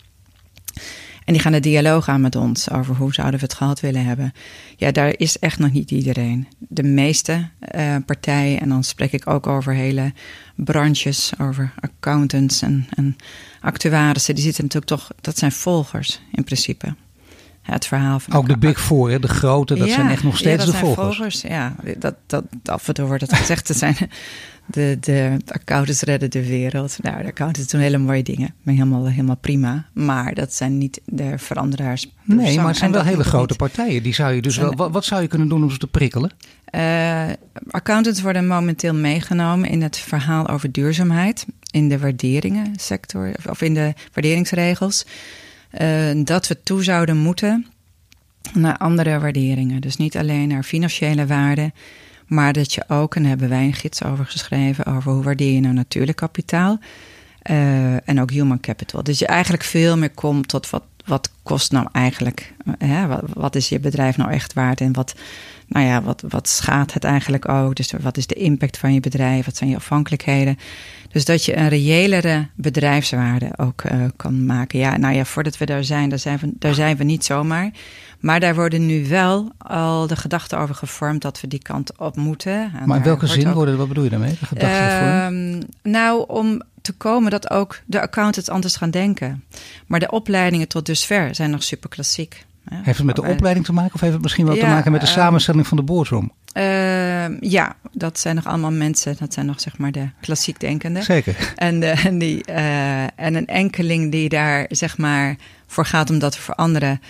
[1.30, 4.06] En die gaan de dialoog aan met ons over hoe zouden we het gehad willen
[4.06, 4.34] hebben.
[4.76, 6.48] Ja, daar is echt nog niet iedereen.
[6.58, 10.14] De meeste uh, partijen, en dan spreek ik ook over hele
[10.56, 13.16] branches, over accountants en, en
[13.62, 16.96] actuarissen, die zitten natuurlijk toch, dat zijn volgers in principe.
[17.62, 18.34] het verhaal van.
[18.34, 21.18] Ook de Big Four, de grote, dat zijn echt nog steeds de volgers.
[21.18, 21.42] volgers.
[21.42, 23.96] Ja, dat, dat, af en toe wordt het gezegd te zijn
[24.72, 26.98] de, de accountants redden de wereld.
[27.02, 28.54] Nou, de accountants doen hele mooie dingen.
[28.66, 29.86] Helemaal, helemaal prima.
[29.94, 32.12] Maar dat zijn niet de veranderaars.
[32.24, 34.04] Nee, maar het zijn wel hele grote partijen.
[34.04, 36.32] Die zou je dus wel, wat, wat, zou je kunnen doen om ze te prikkelen?
[36.76, 37.30] Uh,
[37.70, 41.46] accountants worden momenteel meegenomen in het verhaal over duurzaamheid.
[41.72, 45.06] In de waarderingen-sector, of in de waarderingsregels.
[45.82, 47.66] Uh, dat we toe zouden moeten
[48.54, 49.82] naar andere waarderingen.
[49.82, 51.74] Dus niet alleen naar financiële waarden
[52.30, 55.54] maar dat je ook, en daar hebben wij een gids over geschreven, over hoe waardeer
[55.54, 56.80] je nou natuurlijk kapitaal.
[57.50, 59.04] Uh, en ook human capital.
[59.04, 63.56] Dus je eigenlijk veel meer komt tot wat, wat kost nou eigenlijk, uh, hè, wat,
[63.56, 65.16] is je bedrijf nou echt waard en wat,
[65.70, 67.76] nou ja, wat, wat schaadt het eigenlijk ook?
[67.76, 69.46] Dus wat is de impact van je bedrijf?
[69.46, 70.58] Wat zijn je afhankelijkheden?
[71.12, 74.80] Dus dat je een reëlere bedrijfswaarde ook uh, kan maken.
[74.80, 77.72] Ja, nou ja, voordat we daar zijn, daar zijn we, daar zijn we niet zomaar.
[78.20, 82.16] Maar daar worden nu wel al de gedachten over gevormd dat we die kant op
[82.16, 82.72] moeten.
[82.86, 84.38] maar in welke zin worden, wat bedoel je daarmee?
[84.40, 85.62] De gedachten uh,
[85.92, 89.44] nou, om te komen dat ook de accountants anders gaan denken.
[89.88, 92.46] Maar de opleidingen tot dusver zijn nog super klassiek.
[92.70, 95.02] Heeft het met de opleiding te maken of heeft het misschien wel te maken met
[95.02, 96.32] de ehm, samenstelling van de boardroom?
[96.54, 101.04] Uh, ja, dat zijn nog allemaal mensen, dat zijn nog zeg maar de klassiek denkenden.
[101.04, 101.54] Zeker.
[101.56, 105.36] En, de, en, die, uh, en een enkeling die daar zeg maar
[105.68, 107.02] voor gaat om dat te veranderen.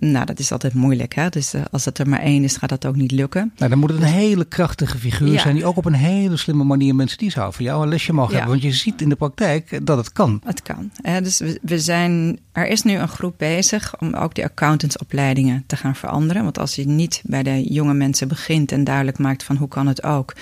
[0.00, 1.14] Nou, dat is altijd moeilijk.
[1.14, 1.28] Hè?
[1.28, 3.52] Dus uh, als het er maar één is, gaat dat ook niet lukken.
[3.56, 5.54] Nou, dan moet het een hele krachtige figuur zijn...
[5.54, 8.32] die ook op een hele slimme manier mensen die zou voor jou een lesje mogen
[8.32, 8.50] hebben.
[8.50, 10.40] Want je ziet in de praktijk dat het kan.
[10.44, 10.90] Het kan.
[11.02, 11.22] Hè?
[11.22, 15.76] Dus we, we, zijn, er is nu een groep bezig om ook die accountantsopleidingen te
[15.76, 16.42] gaan veranderen.
[16.42, 19.86] Want als je niet bij de jonge mensen begint en duidelijk maakt van hoe kan
[19.86, 20.34] het ook...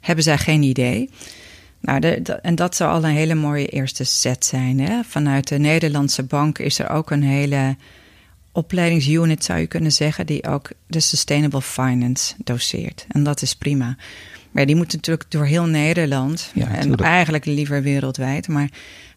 [0.00, 1.10] hebben zij geen idee...
[1.82, 2.10] Nou, de,
[2.42, 4.80] en dat zou al een hele mooie eerste set zijn.
[4.80, 5.00] Hè?
[5.04, 7.76] Vanuit de Nederlandse bank is er ook een hele
[8.52, 13.06] opleidingsunit, zou je kunnen zeggen, die ook de sustainable finance doseert.
[13.08, 13.96] En dat is prima.
[14.50, 18.68] Maar die moet natuurlijk door heel Nederland en eigenlijk liever wereldwijd, maar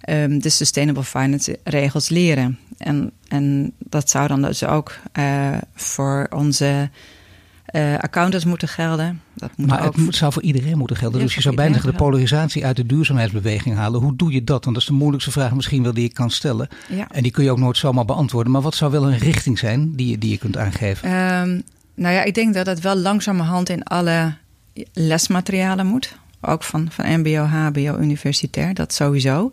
[0.09, 2.59] um, de sustainable finance regels leren.
[2.77, 6.89] En, en dat zou dan dus ook uh, voor onze
[7.73, 9.21] uh, accountants moeten gelden.
[9.33, 9.95] Dat moet maar ook...
[9.95, 11.21] het zou voor iedereen moeten gelden.
[11.21, 14.01] dus je zou bijna de polarisatie uit de duurzaamheidsbeweging halen.
[14.01, 14.63] Hoe doe je dat?
[14.63, 16.67] Want dat is de moeilijkste vraag misschien wel die je kan stellen.
[16.89, 17.07] Ja.
[17.11, 18.51] En die kun je ook nooit zomaar beantwoorden.
[18.51, 21.11] Maar wat zou wel een richting zijn die je, die je kunt aangeven?
[21.11, 21.63] Um,
[21.95, 24.33] nou ja, ik denk dat het wel langzamerhand in alle
[24.93, 26.15] lesmaterialen moet.
[26.41, 29.51] Ook van, van mbo, hbo, universitair, dat sowieso.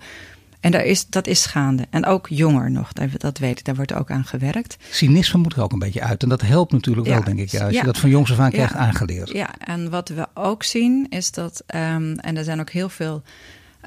[0.61, 1.87] En daar is, dat is gaande.
[1.91, 4.77] En ook jonger nog, dat weet ik, daar wordt ook aan gewerkt.
[4.91, 6.23] Cynisme moet er ook een beetje uit.
[6.23, 8.75] En dat helpt natuurlijk wel, denk ik, als je dat van jongs af aan krijgt
[8.75, 9.31] aangeleerd.
[9.31, 13.23] Ja, en wat we ook zien is dat, um, en er zijn ook heel veel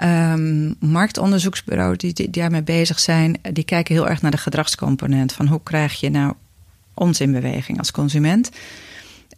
[0.03, 5.33] um, marktonderzoeksbureaus die, die, daarmee bezig zijn, die kijken heel erg naar de gedragscomponent.
[5.33, 6.33] Van hoe krijg je nou
[6.93, 8.49] ons in beweging als consument?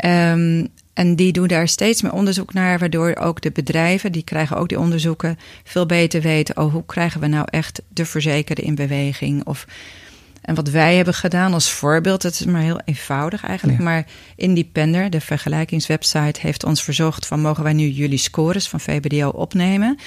[0.06, 4.58] Um, en die doen daar steeds meer onderzoek naar, waardoor ook de bedrijven, die krijgen
[4.58, 8.76] ook die onderzoeken, veel beter weten, oh, hoe krijgen we nou echt de verzekerde in
[8.76, 9.46] beweging?
[9.46, 9.66] Of,
[10.42, 15.10] en wat wij hebben gedaan als voorbeeld, het is maar heel eenvoudig eigenlijk, maar Independer,
[15.10, 19.98] de vergelijkingswebsite, heeft ons verzocht van mogen wij nu jullie scores van VBDO opnemen?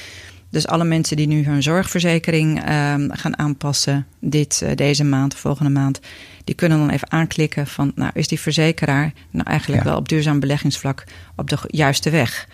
[0.51, 5.71] Dus alle mensen die nu hun zorgverzekering um, gaan aanpassen, dit, uh, deze maand, volgende
[5.71, 6.01] maand,
[6.45, 10.41] die kunnen dan even aanklikken van, nou, is die verzekeraar nou eigenlijk wel op duurzaam
[10.41, 11.05] beleggingsvlak
[11.37, 12.49] op de juiste weg?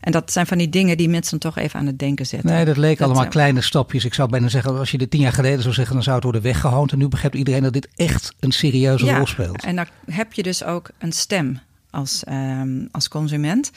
[0.00, 2.50] En dat zijn van die dingen die mensen toch even aan het denken zetten.
[2.50, 4.04] Nee, dat leek allemaal eh, kleine stapjes.
[4.04, 6.24] Ik zou bijna zeggen, als je dit tien jaar geleden zou zeggen, dan zou het
[6.24, 6.92] worden weggehoond.
[6.92, 9.64] En nu begrijpt iedereen dat dit echt een serieuze ja, rol speelt.
[9.64, 13.70] En dan heb je dus ook een stem als, um, als consument.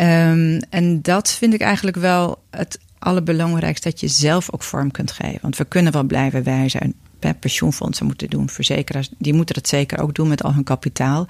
[0.00, 5.12] Um, en dat vind ik eigenlijk wel het allerbelangrijkste, dat je zelf ook vorm kunt
[5.12, 5.38] geven.
[5.42, 6.94] Want we kunnen wel blijven wijzen.
[7.40, 11.26] Pensioenfondsen moeten doen, verzekeraars, die moeten het zeker ook doen met al hun kapitaal.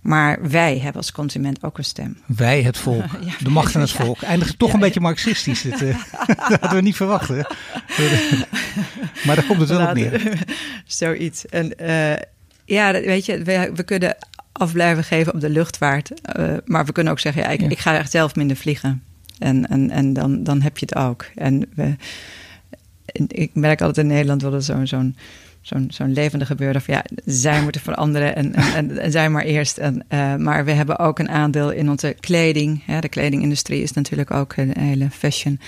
[0.00, 2.16] Maar wij hebben als consument ook een stem.
[2.26, 3.04] Wij, het volk.
[3.44, 4.22] de macht en het volk.
[4.22, 5.62] Eindigt toch een beetje marxistisch.
[5.62, 5.96] Dit, uh,
[6.26, 7.28] dat hadden we niet verwacht.
[7.28, 7.40] Hè?
[9.24, 10.42] maar daar komt het wel op neer.
[10.86, 11.46] Zoiets.
[11.46, 12.12] En uh,
[12.64, 14.16] ja, weet je, we, we kunnen
[14.52, 16.10] af blijven geven op de luchtvaart.
[16.38, 19.02] Uh, maar we kunnen ook zeggen, ja, ik, ik ga echt zelf minder vliegen.
[19.44, 21.26] En, en, en dan, dan heb je het ook.
[21.34, 21.96] En we,
[23.28, 27.80] ik merk altijd in Nederland wel zo'n zo'n zo'n levende gebeuren van ja, zij moeten
[27.80, 29.78] veranderen en, en, en, zij maar eerst.
[29.78, 32.84] En, uh, maar we hebben ook een aandeel in onze kleding.
[33.00, 35.60] De kledingindustrie is natuurlijk ook een hele fashion.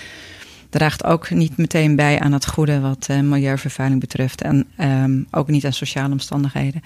[0.71, 4.43] Draagt ook niet meteen bij aan het goede wat uh, milieuvervuiling betreft.
[4.43, 6.83] En um, ook niet aan sociale omstandigheden.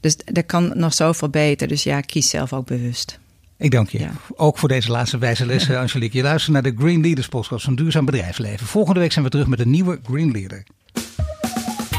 [0.00, 1.68] Dus er kan nog zoveel beter.
[1.68, 3.20] Dus ja, kies zelf ook bewust.
[3.56, 3.98] Ik dank je.
[3.98, 4.10] Ja.
[4.36, 5.80] Ook voor deze laatste wijze les, ja.
[5.80, 6.16] Angelique.
[6.16, 8.66] Je luistert naar de Green Leaders podcast van Duurzaam Bedrijfsleven.
[8.66, 10.64] Volgende week zijn we terug met een nieuwe Green Leader.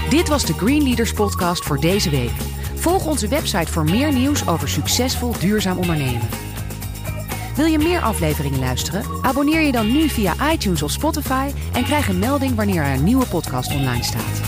[0.10, 2.32] Dit was de Green Leaders podcast voor deze week.
[2.76, 6.28] Volg onze website voor meer nieuws over succesvol duurzaam ondernemen.
[7.56, 9.04] Wil je meer afleveringen luisteren?
[9.22, 13.04] Abonneer je dan nu via iTunes of Spotify en krijg een melding wanneer er een
[13.04, 14.42] nieuwe podcast online staat.